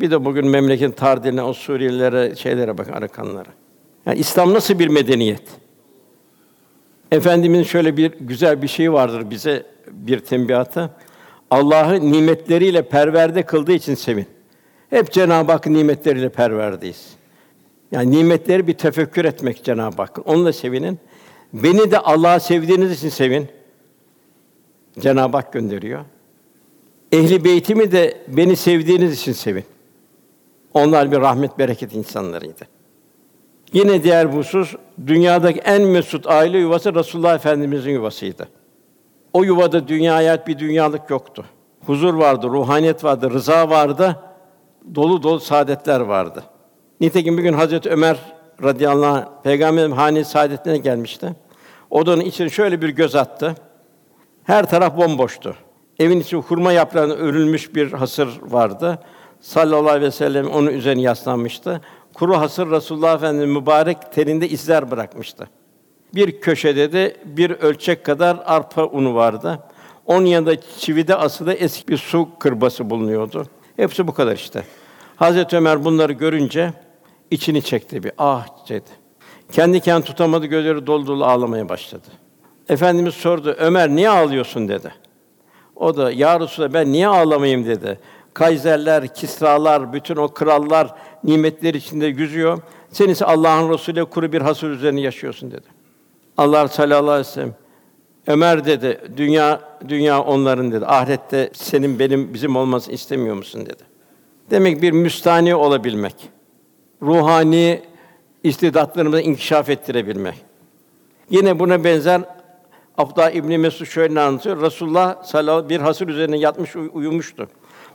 [0.00, 3.48] Bir de bugün memleketin tardiline, o Suriyelilere, şeylere bakın, Arakanlara.
[4.06, 5.42] Yani İslam nasıl bir medeniyet?
[7.12, 10.90] Efendimizin şöyle bir güzel bir şey vardır bize bir tembihatı.
[11.50, 14.26] Allah'ı nimetleriyle perverde kıldığı için sevin.
[14.90, 17.06] Hep Cenab-ı Hak nimetleriyle perverdeyiz.
[17.92, 20.22] Yani nimetleri bir tefekkür etmek Cenab-ı Hakk'ın.
[20.22, 20.98] Onunla sevinin.
[21.52, 23.48] Beni de Allah'ı sevdiğiniz için sevin.
[25.00, 26.04] Cenab-ı Hak gönderiyor.
[27.12, 29.64] Ehli beytimi de beni sevdiğiniz için sevin.
[30.74, 32.64] Onlar bir rahmet bereket insanlarıydı.
[33.72, 34.74] Yine diğer bir husus,
[35.06, 38.48] dünyadaki en mesut aile yuvası Resulullah Efendimizin yuvasıydı.
[39.32, 41.44] O yuvada dünya bir dünyalık yoktu.
[41.86, 44.16] Huzur vardı, ruhaniyet vardı, rıza vardı,
[44.94, 46.44] dolu dolu saadetler vardı.
[47.00, 48.18] Nitekim bir gün Hazreti Ömer
[48.62, 51.32] radıyallahu anh Peygamberin hane saadetine gelmişti.
[51.90, 53.54] Odanın içine şöyle bir göz attı.
[54.44, 55.56] Her taraf bomboştu.
[55.98, 58.98] Evin içi hurma yaprağına örülmüş bir hasır vardı.
[59.40, 61.80] Sallallahu aleyhi ve sellem onun üzerine yaslanmıştı.
[62.14, 65.48] Kuru hasır Resulullah Efendimiz mübarek terinde izler bırakmıştı.
[66.14, 69.58] Bir köşede de bir ölçek kadar arpa unu vardı.
[70.06, 73.46] Onun yanında çivide asılı eski bir su kırbası bulunuyordu.
[73.76, 74.64] Hepsi bu kadar işte.
[75.16, 76.72] Hazreti Ömer bunları görünce
[77.30, 78.90] içini çekti bir ah dedi.
[79.52, 82.06] Kendi kendini tutamadı, gözleri dolu dolu ağlamaya başladı.
[82.68, 84.94] Efendimiz sordu, Ömer niye ağlıyorsun dedi.
[85.76, 87.98] O da ya Resulallah ben niye ağlamayayım dedi.
[88.34, 92.58] Kayserler, Kisralar, bütün o krallar nimetler içinde yüzüyor.
[92.90, 95.66] Sen ise Allah'ın Resulü kuru bir hasır üzerine yaşıyorsun dedi.
[96.36, 97.54] Allah sallallahu aleyhi ve sellem
[98.26, 100.86] Ömer dedi, dünya dünya onların dedi.
[100.86, 103.82] Ahirette senin benim bizim olmasını istemiyor musun dedi.
[104.50, 106.14] Demek bir müstani olabilmek.
[107.02, 107.82] Ruhani
[108.44, 110.34] istidatlarımızı inkişaf ettirebilmek.
[111.30, 112.20] Yine buna benzer
[112.98, 114.62] Abdullah İbn Mesud şöyle anlatıyor.
[114.62, 117.48] Resulullah sallallahu bir hasır üzerine yatmış uy- uyumuştu.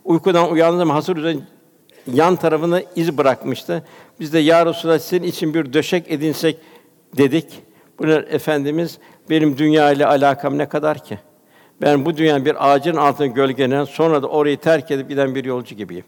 [0.03, 1.41] Uykudan uyandığı zaman hasır üzerine
[2.13, 3.83] yan tarafına iz bırakmıştı.
[4.19, 6.57] Biz de ya Resulallah senin için bir döşek edinsek
[7.17, 7.61] dedik.
[7.99, 8.97] Bunu efendimiz
[9.29, 11.19] benim dünya ile alakam ne kadar ki?
[11.81, 15.75] Ben bu dünyanın bir ağacın altında gölgelenen sonra da orayı terk edip giden bir yolcu
[15.75, 16.05] gibiyim.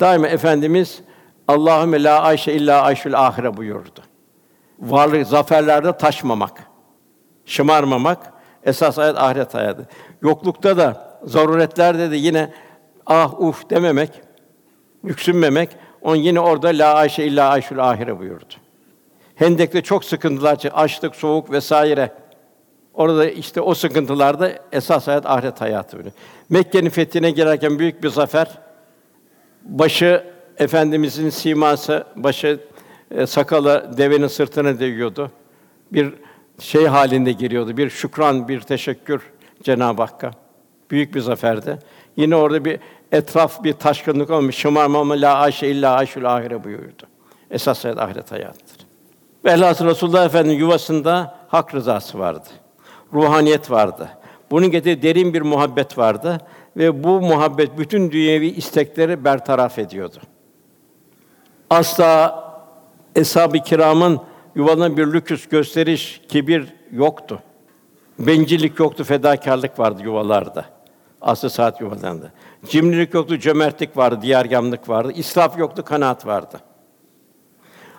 [0.00, 1.02] Daima efendimiz
[1.50, 4.00] Allahümme la ayşe illa ayşul ahire buyurdu.
[4.78, 6.64] Varlık zaferlerde taşmamak,
[7.46, 8.32] şımarmamak
[8.64, 9.88] esas hayat ahiret hayatı.
[10.22, 12.52] Yoklukta da zaruretlerde de yine
[13.06, 14.10] ah uf dememek,
[15.04, 15.70] yüksünmemek,
[16.02, 18.54] on yine orada la ayşe illa ayşul ahire buyurdu.
[19.34, 22.12] Hendek'te çok sıkıntılar çıktı, açlık, soğuk vesaire.
[22.94, 26.10] Orada işte o sıkıntılarda esas hayat ahiret hayatı böyle.
[26.48, 28.58] Mekke'nin fethine girerken büyük bir zafer.
[29.62, 32.60] Başı efendimizin siması, başı
[33.10, 35.30] e, sakalı devenin sırtına değiyordu.
[35.92, 36.14] Bir
[36.58, 37.76] şey halinde giriyordu.
[37.76, 39.22] Bir şükran, bir teşekkür
[39.62, 40.30] Cenab-ı Hakk'a.
[40.90, 41.78] Büyük bir zaferdi.
[42.16, 42.80] Yine orada bir
[43.12, 44.56] etraf bir taşkınlık olmuş.
[44.56, 47.02] Şımarma ama la ayşe illa ayşul ahire buyurdu.
[47.50, 48.86] Esas hayat ahiret hayatıdır.
[49.44, 52.48] Velhasıl Resulullah Efendimiz yuvasında hak rızası vardı.
[53.12, 54.08] Ruhaniyet vardı.
[54.50, 56.38] Bunun getirdiği derin bir muhabbet vardı
[56.76, 60.16] ve bu muhabbet bütün dünyevi istekleri bertaraf ediyordu.
[61.70, 62.44] Asla
[63.16, 64.20] eshab-ı kiramın
[64.54, 67.42] yuvalarına bir lüküs, gösteriş, kibir yoktu.
[68.18, 70.64] Bencillik yoktu, fedakarlık vardı yuvalarda.
[71.20, 72.30] Aslı saat yuvalarında.
[72.68, 75.12] Cimrilik yoktu, cömertlik vardı, diyargamlık vardı.
[75.12, 76.60] İsraf yoktu, kanaat vardı.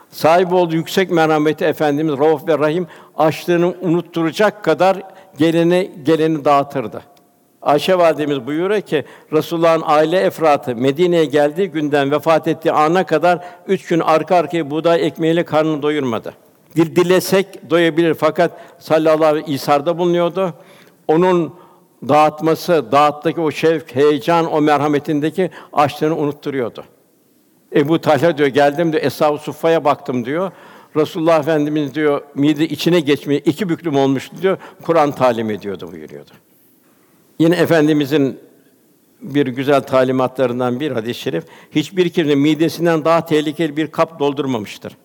[0.10, 5.02] Sahip olduğu yüksek merhameti Efendimiz Rauf ve Rahim açlığını unutturacak kadar
[5.38, 7.02] geleni geleni dağıtırdı.
[7.62, 13.88] Ayşe validemiz buyuruyor ki Resulullah'ın aile efratı Medine'ye geldiği günden vefat ettiği ana kadar üç
[13.88, 16.34] gün arka arkaya buğday ekmeğiyle karnını doyurmadı.
[16.76, 20.54] Dil dilesek doyabilir fakat sallallahu aleyhi ve isarda bulunuyordu.
[21.08, 21.54] Onun
[22.10, 26.84] dağıtması, dağıttaki o şevk, heyecan, o merhametindeki açlığını unutturuyordu.
[27.76, 30.52] Ebu Talha diyor geldim diyor Eshab-ı Suffa'ya baktım diyor.
[30.96, 34.58] Resulullah Efendimiz diyor mide içine geçmeye iki büklüm olmuştu diyor.
[34.84, 36.32] Kur'an talim ediyordu buyuruyordu.
[37.42, 38.40] Yine efendimizin
[39.22, 44.98] bir güzel talimatlarından bir hadis-i şerif hiçbir kimse midesinden daha tehlikeli bir kap doldurmamıştır.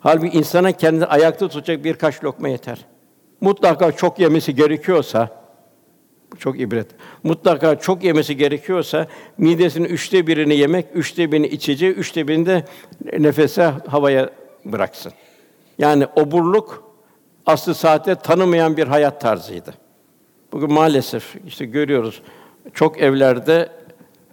[0.00, 2.78] Halbuki insana kendini ayakta tutacak birkaç lokma yeter.
[3.40, 5.42] Mutlaka çok yemesi gerekiyorsa
[6.38, 6.86] çok ibret.
[7.22, 9.06] Mutlaka çok yemesi gerekiyorsa
[9.38, 12.64] midesinin üçte birini yemek, üçte birini içeceği, üçte birini de
[13.18, 14.30] nefese havaya
[14.64, 15.12] bıraksın.
[15.78, 16.84] Yani oburluk
[17.46, 19.74] aslı saatte tanımayan bir hayat tarzıydı.
[20.52, 22.22] Bugün maalesef işte görüyoruz
[22.74, 23.68] çok evlerde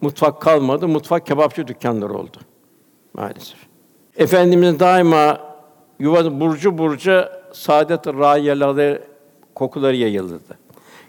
[0.01, 2.38] mutfak kalmadı, mutfak kebapçı dükkanları oldu
[3.13, 3.57] maalesef.
[4.18, 5.41] Efendimizin daima
[5.99, 9.01] yuva burcu burcu saadet rayiyeleri
[9.55, 10.57] kokuları yayılırdı.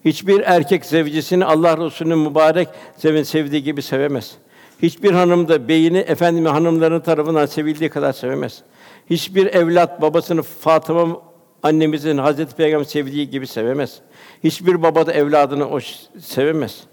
[0.05, 4.35] Hiçbir erkek zevcisini Allah Resulü'nün mübarek sevin sevdiği gibi sevemez.
[4.83, 8.63] Hiçbir hanım da beyini efendimiz hanımların tarafından sevildiği kadar sevemez.
[9.11, 11.23] Hiçbir evlat babasını Fatıma
[11.63, 14.01] annemizin Hazreti Peygamber sevdiği gibi sevemez.
[14.45, 15.81] Hiçbir baba da evladını o
[16.21, 16.85] sevemez.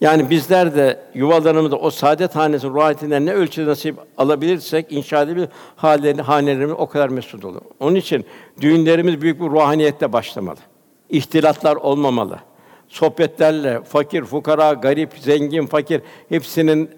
[0.00, 6.22] Yani bizler de yuvalarımızda o saadet hanesinin ruhiyetinden ne ölçüde nasip alabilirsek inşa edebilir hallerini
[6.22, 7.60] hanelerimiz o kadar mesut olur.
[7.80, 8.24] Onun için
[8.60, 10.58] düğünlerimiz büyük bir ruhaniyette başlamalı.
[11.10, 12.38] İhtilatlar olmamalı.
[12.88, 16.90] Sohbetlerle fakir, fukara, garip, zengin, fakir hepsinin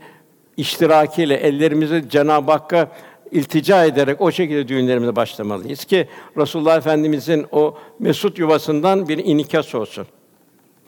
[0.56, 2.88] iştirakiyle ellerimizi Cenab-ı Hakk'a
[3.32, 10.06] iltica ederek o şekilde düğünlerimize başlamalıyız ki Resulullah Efendimizin o mesut yuvasından bir inikas olsun.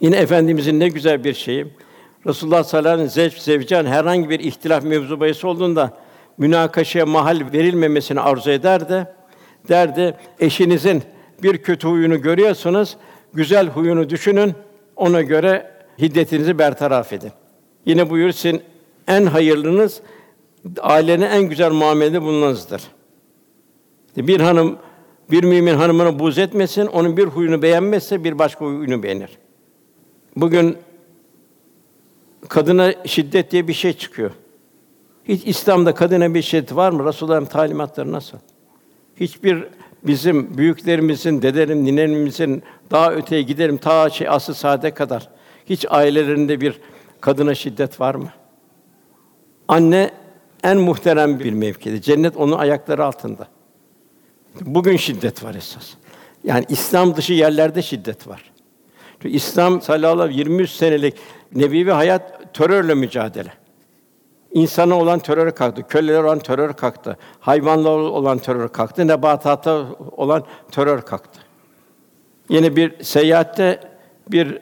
[0.01, 1.67] Yine efendimizin ne güzel bir şeyi.
[2.27, 5.97] Resulullah sallallahu aleyhi ve sellem zevcan herhangi bir ihtilaf mevzu bahis olduğunda
[6.37, 9.13] münakaşaya mahal verilmemesini arzu eder de
[9.69, 11.03] derdi eşinizin
[11.43, 12.97] bir kötü huyunu görüyorsunuz,
[13.33, 14.53] güzel huyunu düşünün,
[14.95, 17.31] ona göre hiddetinizi bertaraf edin.
[17.85, 18.61] Yine buyur sizin
[19.07, 20.01] en hayırlınız
[20.81, 22.81] ailenin en güzel muamelede bulunanızdır.
[24.17, 24.77] Bir hanım
[25.31, 29.37] bir mümin hanımına buz etmesin, onun bir huyunu beğenmezse bir başka huyunu beğenir.
[30.35, 30.77] Bugün
[32.49, 34.31] kadına şiddet diye bir şey çıkıyor.
[35.25, 37.05] Hiç İslam'da kadına bir şiddet var mı?
[37.05, 38.37] Resulullah'ın talimatları nasıl?
[39.15, 39.63] Hiçbir
[40.03, 45.29] bizim büyüklerimizin, dedelerin, ninelerimizin daha öteye giderim ta şey asıl saate kadar.
[45.65, 46.79] Hiç ailelerinde bir
[47.21, 48.29] kadına şiddet var mı?
[49.67, 50.11] Anne
[50.65, 52.01] en muhterem bir mevkide.
[52.01, 53.47] Cennet onun ayakları altında.
[54.61, 55.89] Bugün şiddet var esas.
[56.43, 58.51] Yani İslam dışı yerlerde şiddet var.
[59.21, 61.15] Çünkü İslam sallallahu aleyhi ve 23 senelik
[61.55, 63.53] nebevi hayat terörle mücadele.
[64.51, 69.85] İnsana olan terör kalktı, köleler olan terör kalktı, hayvanlar olan terör kalktı, nebatata
[70.17, 71.39] olan terör kalktı.
[72.49, 73.79] Yine bir seyahatte
[74.31, 74.59] bir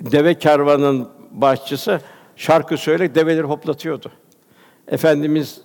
[0.00, 2.00] deve kervanının başçısı
[2.36, 4.12] şarkı söyleyerek develeri hoplatıyordu.
[4.88, 5.60] Efendimiz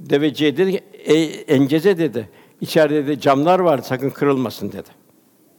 [0.00, 2.28] deveciye dedi ki, Ey enceze dedi,
[2.60, 4.88] içeride de camlar var, sakın kırılmasın dedi.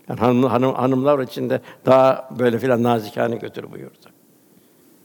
[0.09, 4.05] Yani hanım, hanım, hanımlar içinde daha böyle filan nazikane götür buyurdu.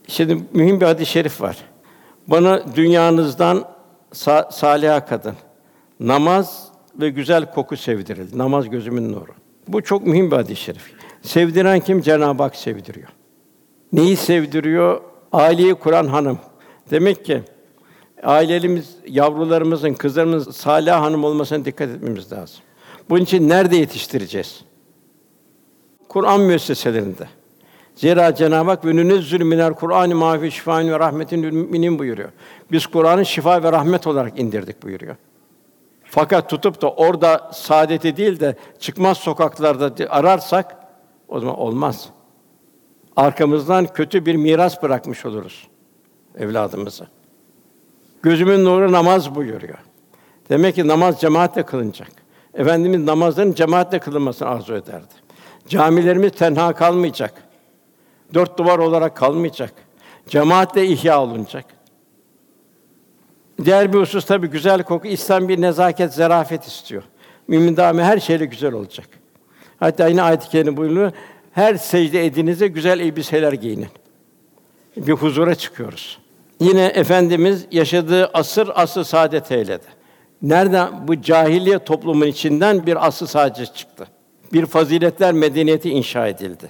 [0.07, 1.57] Şimdi mühim bir hadis-i şerif var.
[2.27, 3.65] Bana dünyanızdan
[4.13, 5.35] sa- saliha kadın,
[5.99, 8.37] namaz ve güzel koku sevdirildi.
[8.37, 9.31] Namaz gözümün nuru.
[9.67, 10.91] Bu çok mühim bir hadis-i şerif.
[11.21, 12.01] Sevdiren kim?
[12.01, 13.07] Cenab-ı Hak sevdiriyor.
[13.93, 15.01] Neyi sevdiriyor?
[15.31, 16.39] Aileyi kuran hanım.
[16.91, 17.41] Demek ki
[18.23, 22.59] ailelerimiz, yavrularımızın, kızlarımızın salih hanım olmasına dikkat etmemiz lazım.
[23.09, 24.63] Bunun için nerede yetiştireceğiz?
[26.09, 27.27] Kur'an müesseselerinde.
[27.95, 28.93] Zira Cenab-ı Hak "Ve
[29.43, 32.29] minel Kur'an-ı mafi şifaen ve rahmetin müminin" buyuruyor.
[32.71, 35.15] Biz Kur'an'ı şifa ve rahmet olarak indirdik buyuruyor.
[36.03, 40.77] Fakat tutup da orada saadeti değil de çıkmaz sokaklarda ararsak
[41.27, 42.09] o zaman olmaz.
[43.15, 45.67] Arkamızdan kötü bir miras bırakmış oluruz
[46.37, 47.07] evladımızı.
[48.23, 49.77] Gözümün nuru namaz buyuruyor.
[50.49, 52.11] Demek ki namaz cemaatle kılınacak.
[52.53, 55.13] Efendimiz namazların cemaatle kılınmasını arzu ederdi.
[55.67, 57.33] Camilerimiz tenha kalmayacak.
[58.33, 59.73] Dört duvar olarak kalmayacak.
[60.27, 61.65] Cemaatle ihya olunacak.
[63.65, 67.03] Diğer bir husus tabii güzel koku İslam bir nezaket, zarafet istiyor.
[67.47, 69.07] Mümin daimi her şeyle güzel olacak.
[69.79, 71.11] Hatta yine ayet-i kerime buyuruyor.
[71.51, 73.87] Her secde edinize güzel elbiseler giyinin.
[74.97, 76.19] Bir huzura çıkıyoruz.
[76.59, 79.85] Yine efendimiz yaşadığı asır asıl saadet eyledi.
[80.41, 84.07] Nereden bu cahiliye toplumun içinden bir asıl saadet çıktı.
[84.53, 86.69] Bir faziletler medeniyeti inşa edildi.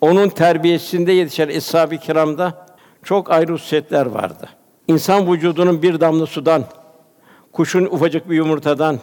[0.00, 2.66] Onun terbiyesinde yetişen eshab-ı kiramda
[3.02, 4.48] çok ayrı hususiyetler vardı.
[4.88, 6.64] İnsan vücudunun bir damla sudan,
[7.52, 8.98] kuşun ufacık bir yumurtadan,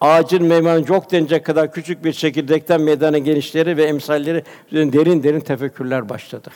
[0.00, 6.08] ağacın meyvanın çok denecek kadar küçük bir çekirdekten meydana gelişleri ve emsalleri derin derin tefekkürler
[6.08, 6.50] başladı.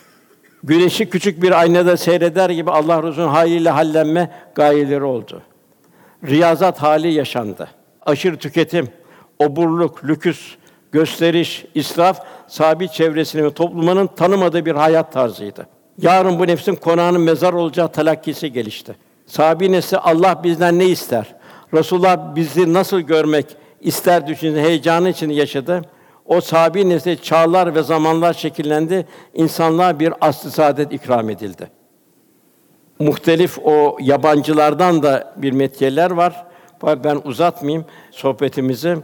[0.63, 5.41] Güneşi küçük bir aynada seyreder gibi Allah Resulü'nün haliyle hallenme gayeleri oldu.
[6.23, 7.67] Riyazat hali yaşandı.
[8.05, 8.89] Aşırı tüketim,
[9.39, 10.55] oburluk, lüküs,
[10.91, 15.67] gösteriş, israf sabit çevresinin ve toplumunun tanımadığı bir hayat tarzıydı.
[16.01, 18.95] Yarın bu nefsin konağının mezar olacağı talakkisi gelişti.
[19.25, 21.35] Sahabi nesli Allah bizden ne ister?
[21.73, 23.45] Resulullah bizi nasıl görmek
[23.81, 25.81] ister düşünce heyecanı içinde yaşadı.
[26.27, 29.07] O sahabi nesli çağlar ve zamanlar şekillendi.
[29.33, 31.67] İnsanlığa bir asr-ı saadet ikram edildi.
[32.99, 36.45] Muhtelif o yabancılardan da bir metiyeler var.
[36.83, 38.97] Ben uzatmayayım sohbetimizi.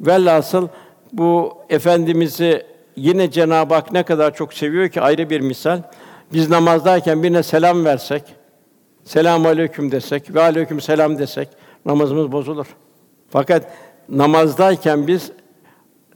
[0.00, 0.68] Velhasıl
[1.12, 2.66] bu efendimizi
[2.96, 5.82] yine Cenab-ı Hak ne kadar çok seviyor ki ayrı bir misal.
[6.32, 8.22] Biz namazdayken birine selam versek,
[9.04, 11.48] selam aleyküm desek ve aleyküm selam desek
[11.86, 12.66] namazımız bozulur.
[13.30, 13.72] Fakat
[14.08, 15.32] namazdayken biz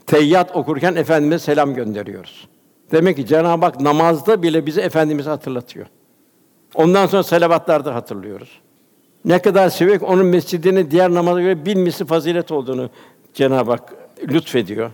[0.06, 2.48] teyyat okurken efendimize selam gönderiyoruz.
[2.92, 5.86] Demek ki Cenab-ı Hak namazda bile bizi efendimizi hatırlatıyor.
[6.74, 8.60] Ondan sonra salavatlarda hatırlıyoruz.
[9.24, 12.90] Ne kadar ki onun mescidini diğer namaza göre bin misli fazilet olduğunu
[13.34, 13.94] Cenab-ı Hak
[14.28, 14.90] lütfediyor.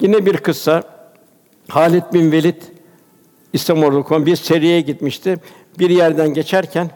[0.00, 0.82] Yine bir kıssa
[1.68, 2.62] Halid bin Velid
[3.52, 5.36] İstanbul'da bir seriye gitmişti.
[5.78, 6.90] Bir yerden geçerken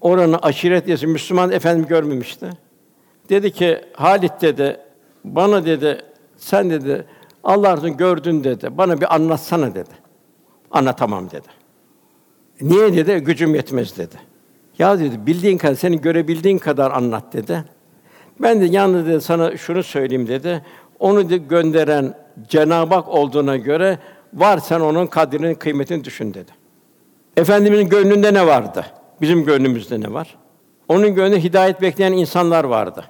[0.00, 2.50] oranın aşiret üyesi Müslüman efendim görmemişti.
[3.28, 4.80] Dedi ki Halit dedi
[5.24, 6.02] bana dedi
[6.38, 7.04] sen dedi
[7.44, 8.68] Allah'ın gördün dedi.
[8.78, 9.90] Bana bir anlatsana dedi.
[10.70, 11.48] Anlatamam dedi.
[12.60, 13.24] Niye dedi?
[13.24, 14.14] Gücüm yetmez dedi.
[14.78, 17.64] Ya dedi bildiğin kadar senin görebildiğin kadar anlat dedi.
[18.40, 20.64] Ben de yalnız dedi sana şunu söyleyeyim dedi.
[20.98, 22.14] Onu de gönderen
[22.48, 23.98] Cenab-ı Hak olduğuna göre
[24.34, 26.52] var sen onun kadrini, kıymetini düşün dedi.
[27.36, 28.86] Efendimizin gönlünde ne vardı?
[29.20, 30.36] Bizim gönlümüzde ne var?
[30.88, 33.04] Onun gönlünde hidayet bekleyen insanlar vardı.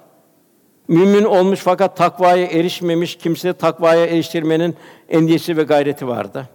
[0.89, 4.75] Mümin olmuş fakat takvaya erişmemiş kimse takvaya eriştirmenin
[5.09, 6.49] endişesi ve gayreti vardı.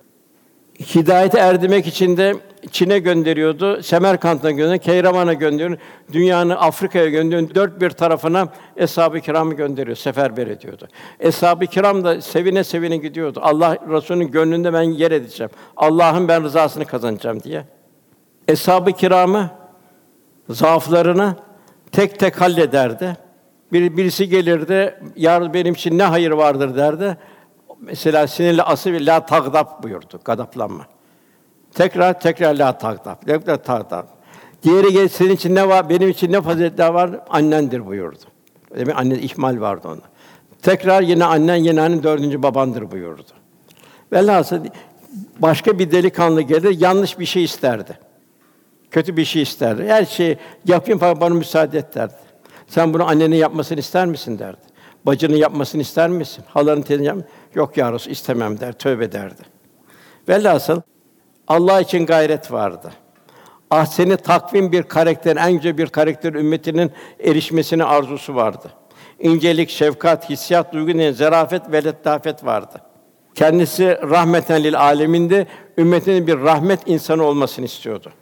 [0.95, 2.35] Hidayete erdirmek için de
[2.71, 5.83] Çin'e gönderiyordu, Semerkant'a gönderiyordu, Keyraman'a gönderiyordu,
[6.13, 10.89] dünyanın Afrika'ya gönderiyordu, dört bir tarafına eshab-ı kiramı gönderiyor, seferber ediyordu.
[11.21, 13.41] Eshab-ı kiram da sevine sevine gidiyordu.
[13.43, 15.51] Allah Resulü'nün gönlünde ben yer edeceğim.
[15.77, 17.65] Allah'ın ben rızasını kazanacağım diye.
[18.49, 19.51] Eshab-ı kiramı
[20.49, 21.37] zaaflarını
[21.93, 23.24] tek tek hallederdi.
[23.73, 27.17] Bir, birisi gelirdi, yar benim için ne hayır vardır derdi.
[27.81, 30.21] Mesela sinirli ası bir la tagdap buyurdu.
[30.25, 30.87] Gadaplanma.
[31.75, 33.27] Tekrar tekrar la tagdap.
[33.27, 34.09] Tekrar tagdap.
[34.63, 35.89] Diğeri gel senin için ne var?
[35.89, 37.11] Benim için ne faziletler var?
[37.29, 38.25] Annendir buyurdu.
[38.77, 40.05] Demek anne ihmal vardı onda.
[40.63, 43.23] Tekrar yine annen, yine annen dördüncü babandır buyurdu.
[44.13, 44.59] Velhasıl
[45.39, 47.99] başka bir delikanlı gelir, yanlış bir şey isterdi.
[48.91, 49.85] Kötü bir şey isterdi.
[49.87, 52.15] Her şeyi yapayım falan bana müsaade et derdi.
[52.67, 54.61] Sen bunu annenin yapmasını ister misin derdi.
[55.07, 56.45] Bacının yapmasını ister misin?
[56.49, 57.19] Halanın teyzenin yap
[57.55, 59.43] Yok ya Resul, istemem der, tövbe derdi.
[60.29, 60.81] Velhasıl
[61.49, 62.93] Allah için gayret vardı.
[63.71, 68.71] Ahseni takvim bir karakter, en güzel bir karakter ümmetinin erişmesine arzusu vardı.
[69.19, 72.81] İncelik, şefkat, hissiyat, duygu, zarafet ve letafet vardı.
[73.35, 75.47] Kendisi rahmeten lil aleminde
[75.79, 78.13] ümmetinin bir rahmet insanı olmasını istiyordu.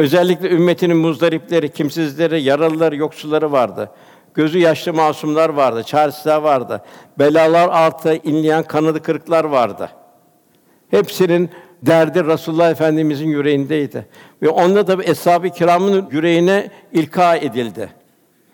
[0.00, 3.90] Özellikle ümmetinin muzdaripleri, kimsizleri, yaralıları, yoksulları vardı.
[4.34, 6.82] Gözü yaşlı masumlar vardı, çaresizler vardı.
[7.18, 9.90] Belalar altı inleyen kanadı kırıklar vardı.
[10.90, 11.50] Hepsinin
[11.82, 14.06] derdi Resulullah Efendimizin yüreğindeydi.
[14.42, 17.90] Ve onda da eshab-ı kiramın yüreğine ilka edildi.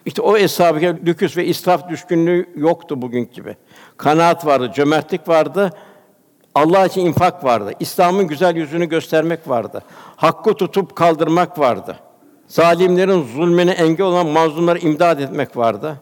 [0.07, 3.57] İşte o eshab-ı lüküs ve israf düşkünlüğü yoktu bugün gibi.
[3.97, 5.71] Kanaat vardı, cömertlik vardı.
[6.57, 7.73] Allah için infak vardı.
[7.81, 9.83] İslam'ın güzel yüzünü göstermek vardı.
[10.17, 11.97] Hakkı tutup kaldırmak vardı.
[12.47, 15.97] Zalimlerin zulmüne engel olan mazlumları imdad etmek vardı.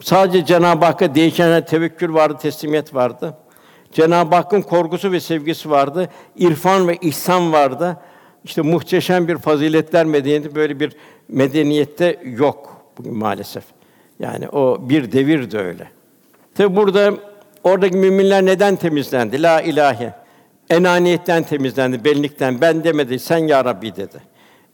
[0.00, 3.36] Sadece Cenab-ı Hakk'a değişen tevekkül vardı, teslimiyet vardı.
[3.92, 6.08] Cenab-ı Hakk'ın korkusu ve sevgisi vardı.
[6.36, 7.96] İrfan ve ihsan vardı.
[8.44, 10.92] İşte muhteşem bir faziletler medeniyeti böyle bir
[11.28, 13.64] medeniyette yok bugün maalesef.
[14.20, 15.88] Yani o bir devir de öyle.
[16.54, 17.14] Tabi burada
[17.64, 19.42] Oradaki müminler neden temizlendi?
[19.42, 20.14] La ilahe.
[20.70, 22.60] Enaniyetten temizlendi, benlikten.
[22.60, 24.18] Ben demedi, sen ya Rabbi dedi.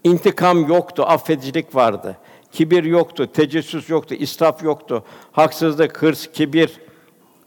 [0.04, 2.16] İntikam yoktu, affedicilik vardı.
[2.52, 5.04] Kibir yoktu, tecessüs yoktu, israf yoktu.
[5.32, 6.70] Haksızlık, hırs, kibir,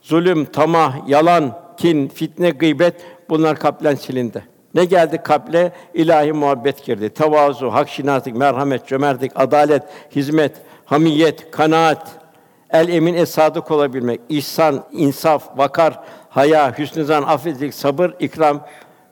[0.01, 2.95] zulüm, tamah, yalan, kin, fitne, gıybet
[3.29, 4.43] bunlar kalpten silindi.
[4.73, 5.71] Ne geldi kalple?
[5.93, 7.09] İlahi muhabbet girdi.
[7.09, 9.83] Tevazu, hak şinaslık, merhamet, cömertlik, adalet,
[10.15, 10.51] hizmet,
[10.85, 12.22] hamiyet, kanaat,
[12.73, 15.99] el emin es sadık olabilmek, ihsan, insaf, vakar,
[16.29, 18.65] haya, hüsnü zan, affedicilik, sabır, ikram,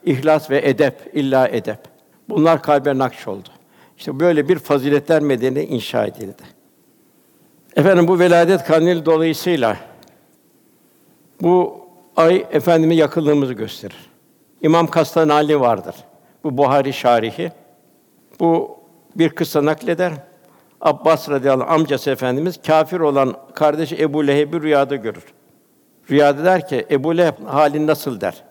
[0.04, 1.78] ihlas ve edep, illa edep.
[2.28, 3.48] Bunlar kalbe nakş oldu.
[3.98, 6.42] İşte böyle bir faziletler medeni inşa edildi.
[7.76, 9.76] Efendim bu veladet kandili dolayısıyla
[11.42, 11.86] bu
[12.16, 14.10] ay efendime yakınlığımızı gösterir.
[14.62, 15.94] İmam Kastanali vardır.
[16.44, 17.52] Bu Buhari şarihi.
[18.40, 18.78] Bu
[19.16, 20.12] bir kıssa nakleder.
[20.82, 25.24] Abbas radıyallahu anh, amcası efendimiz kafir olan kardeşi Ebu Leheb'i rüyada görür.
[26.10, 28.44] Rüyada der ki Ebu Leheb halin nasıl der.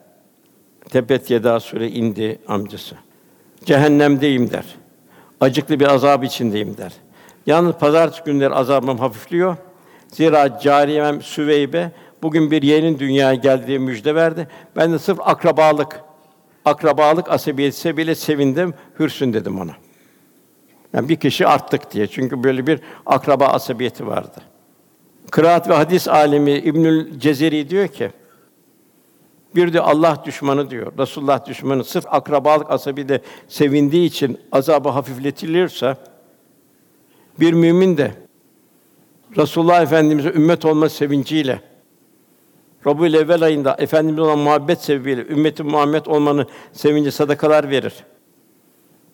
[0.89, 2.95] Tebet yeda sure indi amcası.
[3.65, 4.65] Cehennemdeyim der.
[5.41, 6.93] Acıklı bir azap içindeyim der.
[7.45, 9.55] Yalnız pazartesi günleri azabım hafifliyor.
[10.07, 11.91] Zira cariyem Süveybe
[12.23, 14.47] bugün bir yeğenin dünyaya geldiği müjde verdi.
[14.75, 16.01] Ben de sırf akrabalık,
[16.65, 19.71] akrabalık asabiyeti sebebiyle sevindim, hürsün dedim ona.
[20.93, 22.07] Yani bir kişi arttık diye.
[22.07, 24.41] Çünkü böyle bir akraba asabiyeti vardı.
[25.31, 28.11] Kıraat ve hadis alemi İbnül Cezeri diyor ki,
[29.55, 30.91] bir de Allah düşmanı diyor.
[30.97, 35.97] Resulullah düşmanı sırf akrabalık asabiyle sevindiği için azabı hafifletilirse
[37.39, 38.11] bir mümin de
[39.37, 41.61] Resulullah Efendimize ümmet olma sevinciyle
[42.87, 47.93] Rabiül evvel ayında efendimiz olan muhabbet sebebiyle ümmeti Muhammed olmanın sevinci sadakalar verir.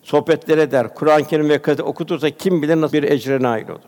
[0.08, 3.80] Sohbetler eder, Kur'an-ı Kerim ve kâdî okutursa kim bilir nasıl bir ecre nail olur.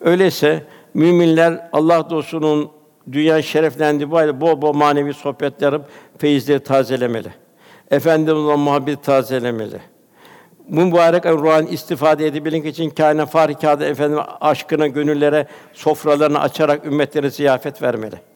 [0.00, 2.70] Öyleyse müminler Allah dostunun
[3.12, 7.28] dünya şereflendiği bu ayda bol bol manevi sohbetler yapıp feyizleri tazelemeli.
[7.90, 9.80] Efendimiz'e muhabbet tazelemeli.
[10.68, 17.82] Bu mübarek ruhan istifade edebilmek için kainat farikâda efendim aşkına gönüllere sofralarını açarak ümmetlere ziyafet
[17.82, 18.31] vermeli.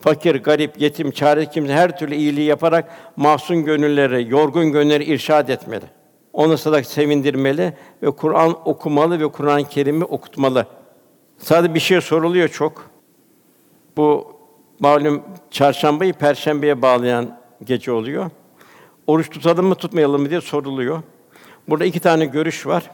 [0.00, 5.84] Fakir, garip, yetim, çare kimse her türlü iyiliği yaparak mahzun gönülleri, yorgun gönülleri irşad etmeli.
[6.32, 7.72] Onu sadak sevindirmeli
[8.02, 10.66] ve Kur'an okumalı ve Kur'an-ı Kerim'i okutmalı.
[11.38, 12.90] Sadece bir şey soruluyor çok.
[13.96, 14.36] Bu
[14.80, 18.30] malum çarşambayı perşembeye bağlayan gece oluyor.
[19.06, 21.02] Oruç tutalım mı tutmayalım mı diye soruluyor.
[21.68, 22.90] Burada iki tane görüş var.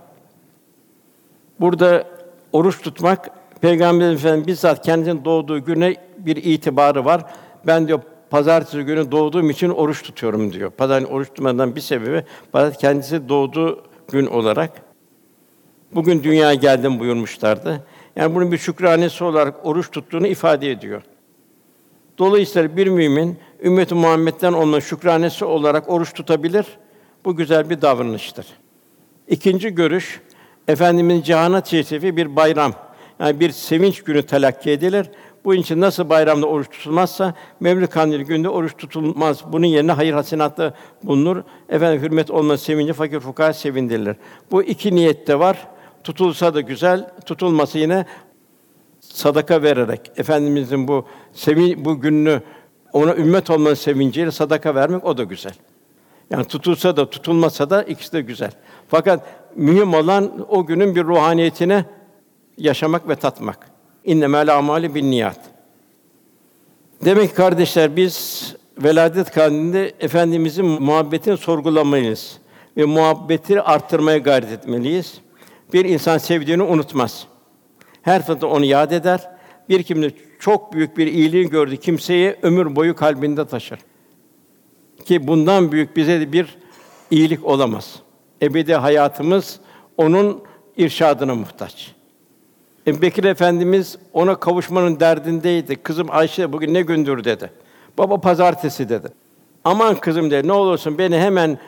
[1.61, 2.05] Burada
[2.53, 3.31] oruç tutmak
[3.63, 7.25] Peygamber Efendimiz bizzat kendisinin doğduğu güne bir itibarı var.
[7.67, 8.01] Ben diyor
[8.31, 10.71] pazartesi günü doğduğum için oruç tutuyorum diyor.
[10.71, 13.83] Pazar oruç tutmadan bir sebebi pazartesi kendisi doğduğu
[14.13, 14.71] gün olarak
[15.95, 17.85] bugün dünyaya geldim buyurmuşlardı.
[18.17, 21.03] Yani bunun bir şükranesi olarak oruç tuttuğunu ifade ediyor.
[22.19, 26.67] Dolayısıyla bir mümin ümmet-i Muhammed'den olma şükranesi olarak oruç tutabilir.
[27.25, 28.47] Bu güzel bir davranıştır.
[29.29, 30.21] İkinci görüş
[30.69, 32.73] Efendimizin cihana teşrifi bir bayram.
[33.23, 35.11] Yani bir sevinç günü telakki edilir.
[35.45, 39.41] Bu için nasıl bayramda oruç tutulmazsa Mevlid Kandili günde oruç tutulmaz.
[39.53, 41.43] Bunun yerine hayır hasinatta bulunur.
[41.69, 44.17] Efendim hürmet olma sevinci fakir fukara sevindirilir.
[44.51, 45.69] Bu iki niyette var.
[46.05, 48.07] Tutulsa da güzel, tutulması yine
[49.01, 52.43] sadaka vererek efendimizin bu sevin bu gününü
[52.93, 55.55] ona ümmet olmanın sevinciyle sadaka vermek o da güzel.
[56.31, 58.53] Yani tutulsa da tutulmasa da ikisi de güzel.
[58.89, 61.85] Fakat mühim olan o günün bir ruhaniyetine
[62.59, 63.71] yaşamak ve tatmak.
[64.05, 65.41] İnnemel amali bin niyat.
[67.05, 68.47] Demek ki kardeşler biz
[68.79, 72.39] veladet kandilinde efendimizin muhabbetini sorgulamalıyız
[72.77, 75.21] ve muhabbeti arttırmaya gayret etmeliyiz.
[75.73, 77.27] Bir insan sevdiğini unutmaz.
[78.03, 79.31] Her fırsatta onu yad eder.
[79.69, 83.79] Bir kimde çok büyük bir iyiliği gördü kimseye ömür boyu kalbinde taşır.
[85.05, 86.59] Ki bundan büyük bize de bir
[87.11, 87.97] iyilik olamaz.
[88.43, 89.61] Ebedi hayatımız
[89.97, 90.43] onun
[90.77, 91.95] irşadına muhtaç.
[92.87, 95.77] Ebu Bekir Efendimiz ona kavuşmanın derdindeydi.
[95.77, 97.51] Kızım Ayşe bugün ne gündür dedi.
[97.99, 99.09] Baba pazartesi dedi.
[99.65, 100.49] Aman kızım dedi.
[100.49, 101.59] Ne olursun beni hemen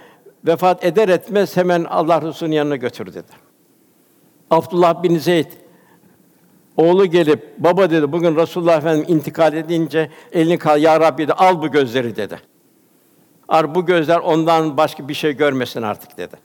[0.47, 3.33] vefat eder etmez hemen Allah Resulü'nün yanına götür dedi.
[4.51, 5.47] Abdullah bin Zeyd
[6.77, 11.62] oğlu gelip baba dedi bugün Resulullah Efendimiz intikal edince elini kal ya Rabbi dedi al
[11.62, 12.41] bu gözleri dedi.
[13.49, 16.37] Ar bu gözler ondan başka bir şey görmesin artık dedi.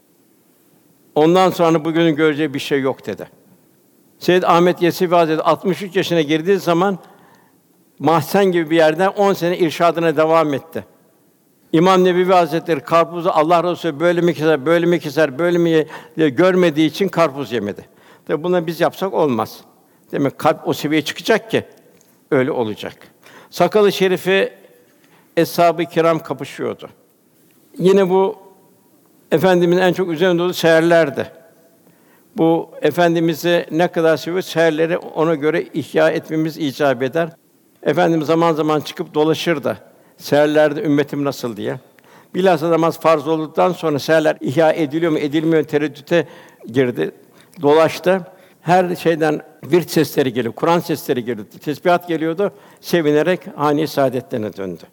[1.16, 3.39] Ondan sonra bugünün göreceği bir şey yok dedi.
[4.20, 7.00] Seyyid Ahmet Yesevi Hazretleri 63 yaşına girdiği zaman
[8.00, 10.86] mahzen gibi bir yerden 10 sene irşadına devam etti.
[11.74, 15.88] İmam Nebevi Hazretleri karpuzu Allah Resulü böyle mi keser, böyle mi keser, böyle mi ye
[16.18, 17.86] diye görmediği için karpuz yemedi.
[18.28, 19.60] Tabi bunu biz yapsak olmaz.
[20.12, 21.64] Demek kalp o seviyeye çıkacak ki
[22.32, 22.96] öyle olacak.
[23.50, 24.54] Sakalı şerifi
[25.38, 26.90] eshab-ı kiram kapışıyordu.
[27.78, 28.38] Yine bu
[29.32, 31.39] efendimizin en çok üzerinde olduğu seherlerdi.
[32.38, 37.30] Bu efendimizi ne kadar seviyor seherleri ona göre ihya etmemiz icap eder.
[37.84, 39.78] Efendimiz zaman zaman çıkıp dolaşır da
[40.18, 41.80] seherlerde ümmetim nasıl diye.
[42.36, 46.28] Bilhassa namaz farz olduktan sonra seherler ihya ediliyor mu, edilmiyor mu tereddüte
[46.68, 47.12] girdi.
[47.62, 48.22] Dolaştı.
[48.62, 52.52] Her şeyden bir sesleri geliyor, Kur'an sesleri geliyordu, tesbihat geliyordu.
[52.82, 54.84] Sevinerek hani saadetlerine döndü.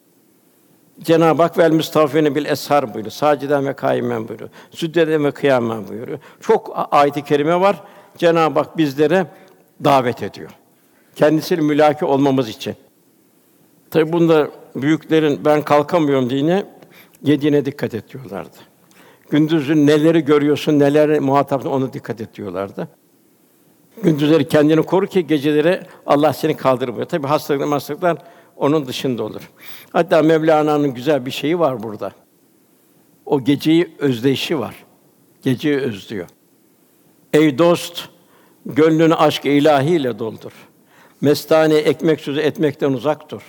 [1.00, 3.12] Cenab-ı Hak vel müstafine bil eshar buyuruyor.
[3.12, 4.50] Saciden ve kaimen buyuruyor.
[4.70, 6.18] Sücceden ve kıyamen buyuruyor.
[6.40, 7.82] Çok ayet-i kerime var.
[8.18, 9.26] Cenab-ı Hak bizlere
[9.84, 10.50] davet ediyor.
[11.16, 12.74] Kendisiyle mülaki olmamız için.
[13.90, 16.66] Tabi bunda büyüklerin ben kalkamıyorum diyene
[17.22, 18.56] yediğine dikkat et diyorlardı.
[19.30, 22.88] Gündüzün neleri görüyorsun, neler muhatapsın onu dikkat et diyorlardı.
[24.02, 27.06] Gündüzleri kendini koru ki geceleri Allah seni kaldırmıyor.
[27.06, 28.16] Tabi hastalıklar, hastalıklar
[28.56, 29.50] onun dışında olur.
[29.92, 32.12] Hatta Mevlana'nın güzel bir şeyi var burada.
[33.26, 34.74] O geceyi özdeyişi var.
[35.42, 36.26] Geceyi özlüyor.
[37.32, 38.08] Ey dost,
[38.66, 40.52] gönlünü aşk ilahiyle doldur.
[41.20, 43.42] Mestane ekmek sözü etmekten uzak dur.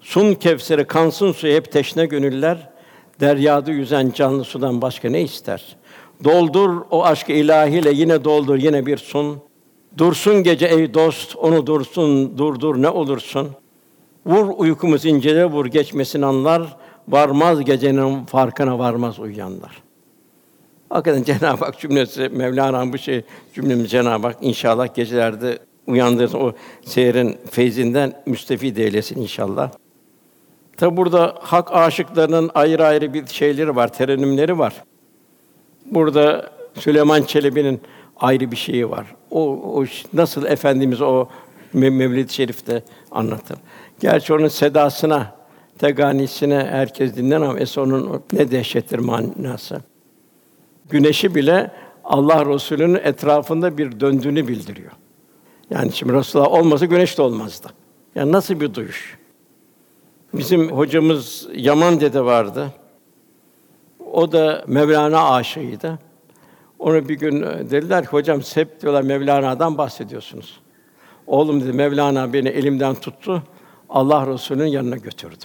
[0.00, 2.70] Sun kevseri kansın suyu hep teşne gönüller.
[3.20, 5.76] Deryada yüzen canlı sudan başka ne ister?
[6.24, 9.38] Doldur o aşk ilahiyle yine doldur yine bir sun.
[9.98, 13.50] Dursun gece ey dost, onu dursun, durdur ne olursun.
[14.26, 16.76] Vur uykumuz incele vur geçmesin anlar.
[17.08, 19.82] Varmaz gecenin farkına varmaz uyuyanlar.
[20.88, 23.22] Hakikaten Cenab-ı Hak cümlesi Mevlana'nın bu şey
[23.54, 26.52] cümlemiz Cenab-ı Hak inşallah gecelerde uyandırsın o
[26.84, 29.70] seyirin feyzinden müstefid eylesin inşallah.
[30.76, 34.84] Tabi burada hak aşıklarının ayrı ayrı bir şeyleri var, terennümleri var.
[35.86, 37.80] Burada Süleyman Çelebi'nin
[38.16, 39.06] ayrı bir şeyi var.
[39.30, 41.28] O, o nasıl efendimiz o
[41.74, 43.58] Me- Mevlid-i Şerif'te anlatır.
[44.04, 45.34] Gerçi onun sedasına,
[45.78, 49.80] teganisine herkes dinler ama esas onun ne dehşettir manası.
[50.90, 51.70] Güneşi bile
[52.04, 54.90] Allah Resulü'nün etrafında bir döndüğünü bildiriyor.
[55.70, 57.68] Yani şimdi Resulullah olmasa güneş de olmazdı.
[58.14, 59.18] Yani nasıl bir duyuş?
[60.34, 62.66] Bizim hocamız Yaman dede vardı.
[64.12, 65.98] O da Mevlana aşığıydı.
[66.78, 70.60] Ona bir gün e, dediler ki hocam hep diyorlar Mevlana'dan bahsediyorsunuz.
[71.26, 73.42] Oğlum dedi Mevlana beni elimden tuttu.
[73.88, 75.44] Allah Resulü'nün yanına götürdü.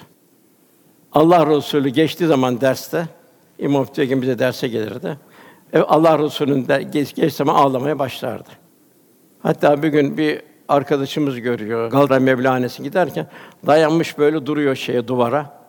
[1.11, 3.07] Allah Resulü geçtiği zaman derste
[3.59, 5.17] İmam Hatip bize derse gelirdi.
[5.73, 8.49] E, Allah Resulü'nün de geç, geç zaman ağlamaya başlardı.
[9.39, 11.91] Hatta bir gün bir arkadaşımız görüyor.
[11.91, 13.27] Galatasaray Mevlanesi giderken
[13.67, 15.59] dayanmış böyle duruyor şeye duvara.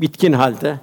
[0.00, 0.80] Bitkin halde.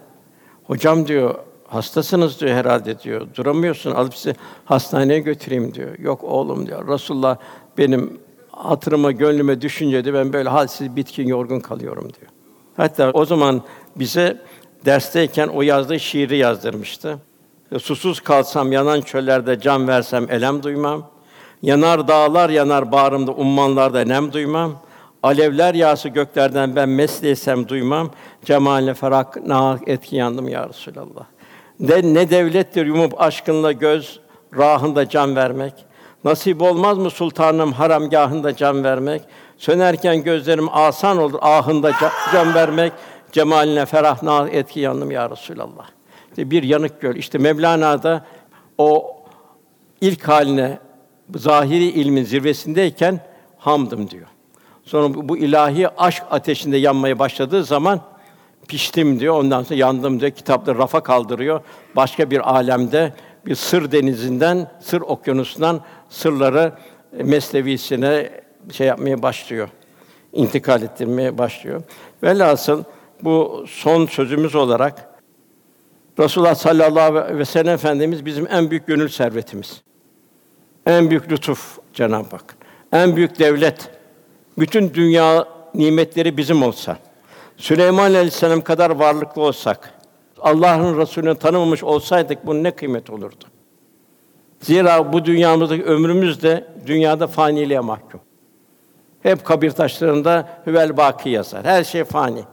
[0.64, 1.36] Hocam diyor
[1.68, 3.28] hastasınız diyor herhalde diyor.
[3.36, 3.92] Duramıyorsun.
[3.92, 4.36] Alıp sizi
[4.66, 6.00] hastaneye götüreyim diyor.
[6.00, 6.88] Yok oğlum diyor.
[6.88, 7.38] Resulullah
[7.78, 8.20] benim
[8.58, 12.32] hatırıma, gönlüme düşünce de ben böyle halsiz, bitkin, yorgun kalıyorum diyor.
[12.78, 13.62] Hatta o zaman
[13.96, 14.42] bize
[14.86, 17.20] dersteyken o yazdığı şiiri yazdırmıştı.
[17.80, 21.10] Susuz kalsam yanan çöllerde can versem elem duymam.
[21.62, 24.80] Yanar dağlar yanar bağrımda ummanlarda nem duymam.
[25.24, 28.12] Alevler yağsı göklerden ben mesleysem duymam.
[28.46, 31.26] Cemaline ferak naak etki yandım ya Resulallah.
[31.80, 34.20] Ne, ne devlettir yumup aşkınla göz
[34.58, 35.74] rahında can vermek.
[36.28, 39.22] Nasip olmaz mı sultanım haramgahında can vermek?
[39.58, 42.94] Sönerken gözlerim asan olur ahında ca- can vermek.
[43.32, 45.86] Cemaline ferah naak etki yandım ya Resulallah.
[46.30, 47.16] İşte bir yanık göl.
[47.16, 48.26] İşte Mevlana'da
[48.78, 49.16] o
[50.02, 50.80] ilk haline
[51.36, 53.20] zahiri ilmin zirvesindeyken
[53.58, 54.28] hamdım diyor.
[54.84, 58.02] Sonra bu, bu ilahi aşk ateşinde yanmaya başladığı zaman
[58.68, 59.36] piştim diyor.
[59.36, 60.32] Ondan sonra yandım diyor.
[60.32, 61.62] Kitapları rafa kaldırıyor.
[61.96, 63.14] Başka bir alemde
[63.48, 66.74] bir sır denizinden, sır okyanusundan sırları
[67.12, 68.30] mesnevisine
[68.72, 69.70] şey yapmaya başlıyor.
[70.34, 71.84] İntikal ettirmeye başlıyor.
[72.24, 72.84] Velhasıl
[73.22, 75.10] bu son sözümüz olarak
[76.20, 79.82] Resulullah sallallahu aleyhi ve sellem Efendimiz bizim en büyük gönül servetimiz.
[80.86, 82.56] En büyük lütuf Cenab-ı Hak.
[82.92, 83.90] En büyük devlet.
[84.60, 86.98] Bütün dünya nimetleri bizim olsa.
[87.58, 89.94] Süleyman Aleyhisselam kadar varlıklı olsak,
[90.42, 93.46] Allah'ın Resulü'nü tanımamış olsaydık bunun ne kıymet olurdu?
[94.60, 98.20] Zira bu dünyamızdaki ömrümüz de dünyada faniliğe mahkum.
[99.24, 101.66] Hep kabir taşlarında hüvel baki yazar.
[101.66, 102.44] Her şey fani.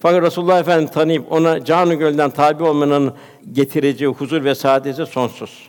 [0.00, 3.14] Fakat Resulullah Efendimizi tanıyıp ona canı gölden tabi olmanın
[3.52, 5.68] getireceği huzur ve saadeti sonsuz.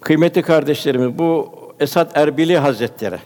[0.00, 3.18] Kıymetli kardeşlerimiz, bu Esad Erbili Hazretleri.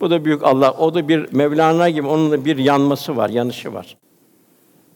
[0.00, 0.72] Bu da büyük Allah.
[0.72, 3.96] O da bir Mevlana gibi onun da bir yanması var, yanışı var.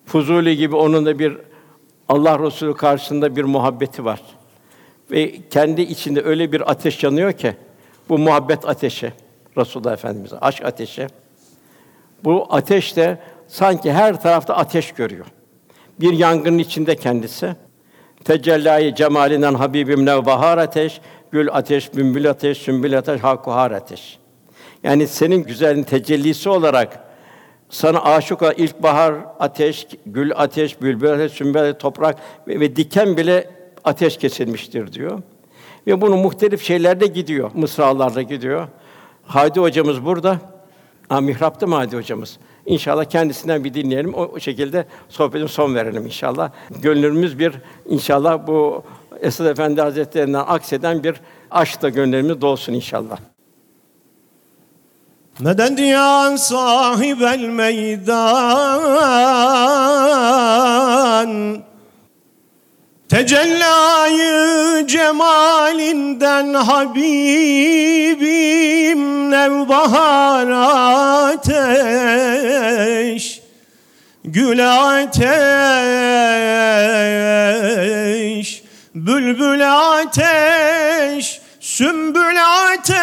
[0.08, 1.38] Fuzuli gibi onun da bir
[2.08, 4.20] Allah Resulü karşısında bir muhabbeti var.
[5.10, 7.54] Ve kendi içinde öyle bir ateş yanıyor ki
[8.08, 9.12] bu muhabbet ateşi.
[9.56, 11.06] Resulullah Efendimiz aşk ateşi.
[12.24, 15.26] Bu ateş de sanki her tarafta ateş görüyor.
[16.00, 17.56] Bir yangının içinde kendisi.
[18.24, 21.00] Tecellayı cemalinden Habibim nevbahar ateş,
[21.30, 24.18] gül ateş, bülbül ateş, sümbül ateş, hakuhar ateş.
[24.82, 27.07] Yani senin güzelin tecellisi olarak
[27.70, 32.16] sana aşık olan ilkbahar ateş, gül ateş, bülbül ateş, sümbül ateş, toprak
[32.48, 33.50] ve, ve diken bile
[33.84, 35.22] ateş kesilmiştir diyor.
[35.86, 38.68] Ve bunu muhtelif şeylerde gidiyor, mısralarda gidiyor.
[39.24, 40.38] Hadi hocamız burada.
[41.08, 42.38] Ha, mihrapta mı Hadi hocamız?
[42.66, 44.14] İnşallah kendisinden bir dinleyelim.
[44.14, 46.50] O şekilde sohbetin son verelim inşallah.
[46.82, 47.52] Gönlümüz bir
[47.86, 48.82] inşallah bu
[49.20, 51.14] Esad Efendi Hazretlerinden akseden bir
[51.50, 53.18] aşkla gönlümüz dolsun inşallah.
[55.40, 58.18] Meded ya sahibel meydan?
[63.08, 67.40] Tecellayı cemalinden Habibim
[69.30, 70.48] nevbahar
[71.28, 72.22] ateş.
[74.24, 74.60] Gül
[74.98, 75.38] ateş
[78.94, 79.62] Bülbül
[79.98, 81.40] ateş
[81.78, 82.38] Sümbül
[82.74, 82.98] ateş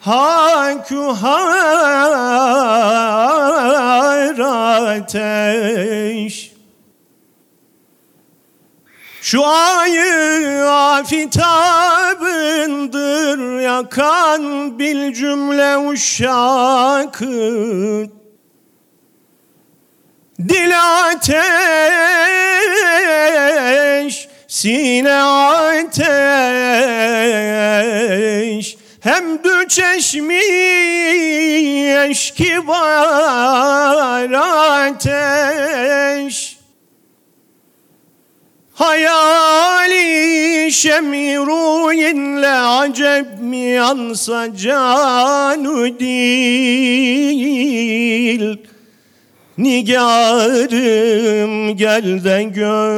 [0.00, 1.24] Hakuhar
[4.90, 6.52] ateş.
[9.22, 11.80] Şu ayı afitabındır
[13.60, 17.24] yakan bil cümle uşakı.
[20.48, 20.72] Dil
[21.10, 21.54] ateş,
[24.54, 26.04] sine ateş
[29.00, 30.40] Hem dü çeşmi
[32.08, 34.30] eşki var
[34.80, 36.58] ateş.
[38.74, 47.24] Hayali şemiruyinle acep mi yansa canu dil
[49.58, 51.46] Nigarım
[51.76, 52.94] gel de gör.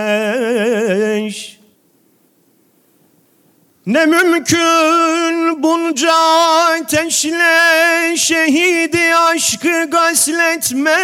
[3.87, 10.95] ne mümkün bunca ateşle şehidi aşkı gasletmek?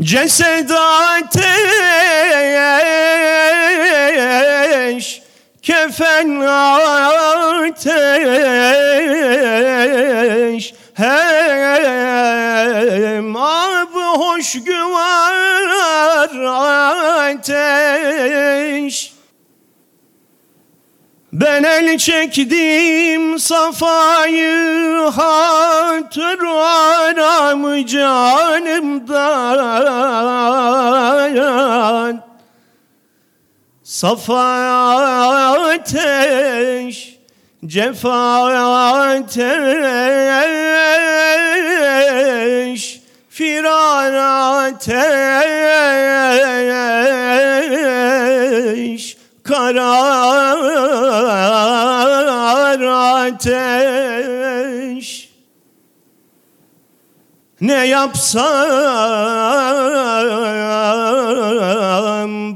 [0.00, 1.50] Cesed ateş,
[5.62, 8.00] kefen ateş
[11.00, 11.32] Hem
[13.36, 16.30] ab hoş güvar
[17.28, 19.12] ateş.
[21.32, 29.40] Ben el çektim safayı hatır aramı canımdan
[33.84, 34.40] Safa
[35.70, 37.09] ateş,
[37.66, 38.44] cefa
[39.10, 39.40] ateş
[43.28, 44.14] Firar
[44.66, 45.20] ateş
[49.42, 50.60] karar
[53.20, 53.99] ateş
[57.60, 58.40] Ne yapsam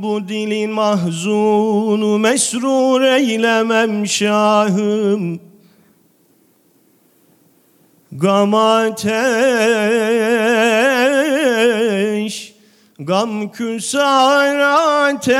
[0.03, 5.41] bu dilin mahzunu mesrur eylemem şahım.
[8.13, 9.25] Gam ateş
[12.99, 14.59] Gam küsar
[15.05, 15.35] ateş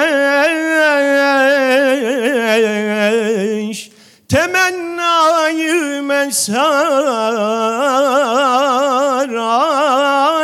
[4.35, 7.39] Temennayı mesar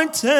[0.01, 0.35] ateş.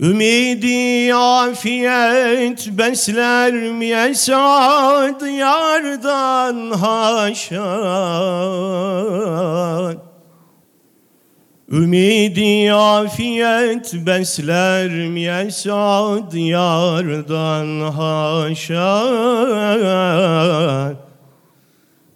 [0.00, 7.64] Ümidi afiyet besler mi esad yardan haşa
[11.74, 19.04] Ümidi afiyet besler mi esad yardan haşa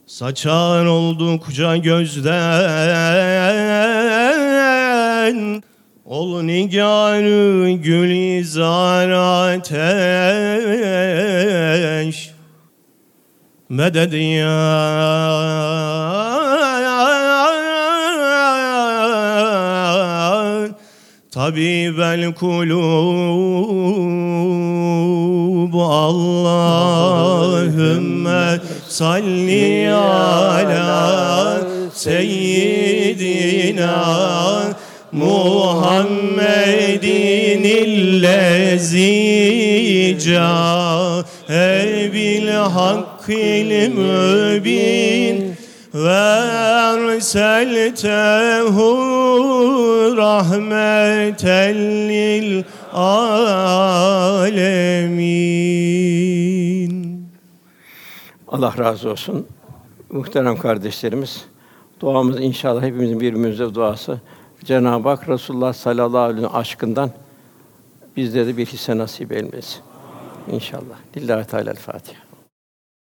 [0.07, 2.29] Saçar oldukça gözden
[6.05, 9.09] Ol nigarı gülizar
[9.55, 9.69] ateş.
[13.69, 15.88] Meded ya
[27.09, 31.61] Allahümme salli ala
[31.95, 33.95] seyyidina
[35.13, 36.05] Muhammedin
[37.65, 39.09] illezi
[40.25, 45.57] ca'e bil hakkil mübin
[45.95, 46.59] ve
[47.19, 49.18] erseltehu
[50.17, 51.75] rahmeten
[52.09, 54.49] lil alemin.
[58.49, 59.47] Allah razı olsun.
[60.11, 61.45] Muhterem kardeşlerimiz,
[62.01, 64.21] duamız inşallah hepimizin birbirimize duası.
[64.65, 67.11] Cenab-ı Hak Resulullah sallallahu aleyhi ve sellem aşkından
[68.17, 69.81] bizlere de bir hisse nasip eylesin.
[70.53, 70.97] İnşallah.
[71.17, 72.28] Lillahi Teala Fatiha.